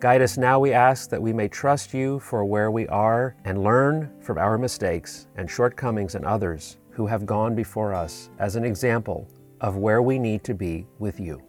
Guide 0.03 0.21
us 0.21 0.37
now, 0.37 0.59
we 0.59 0.73
ask, 0.73 1.09
that 1.11 1.21
we 1.21 1.31
may 1.31 1.47
trust 1.47 1.93
you 1.93 2.19
for 2.19 2.43
where 2.43 2.71
we 2.71 2.85
are 2.89 3.37
and 3.45 3.63
learn 3.63 4.11
from 4.19 4.37
our 4.37 4.57
mistakes 4.57 5.29
and 5.37 5.49
shortcomings 5.49 6.15
and 6.15 6.25
others 6.25 6.75
who 6.89 7.07
have 7.07 7.25
gone 7.25 7.55
before 7.55 7.93
us 7.93 8.29
as 8.37 8.57
an 8.57 8.65
example 8.65 9.29
of 9.61 9.77
where 9.77 10.01
we 10.01 10.19
need 10.19 10.43
to 10.43 10.53
be 10.53 10.85
with 10.99 11.21
you. 11.21 11.41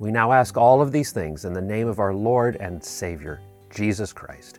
We 0.00 0.10
now 0.10 0.32
ask 0.32 0.56
all 0.56 0.82
of 0.82 0.90
these 0.90 1.12
things 1.12 1.44
in 1.44 1.52
the 1.52 1.62
name 1.62 1.86
of 1.86 2.00
our 2.00 2.12
Lord 2.12 2.56
and 2.56 2.82
Savior, 2.82 3.40
Jesus 3.70 4.12
Christ. 4.12 4.58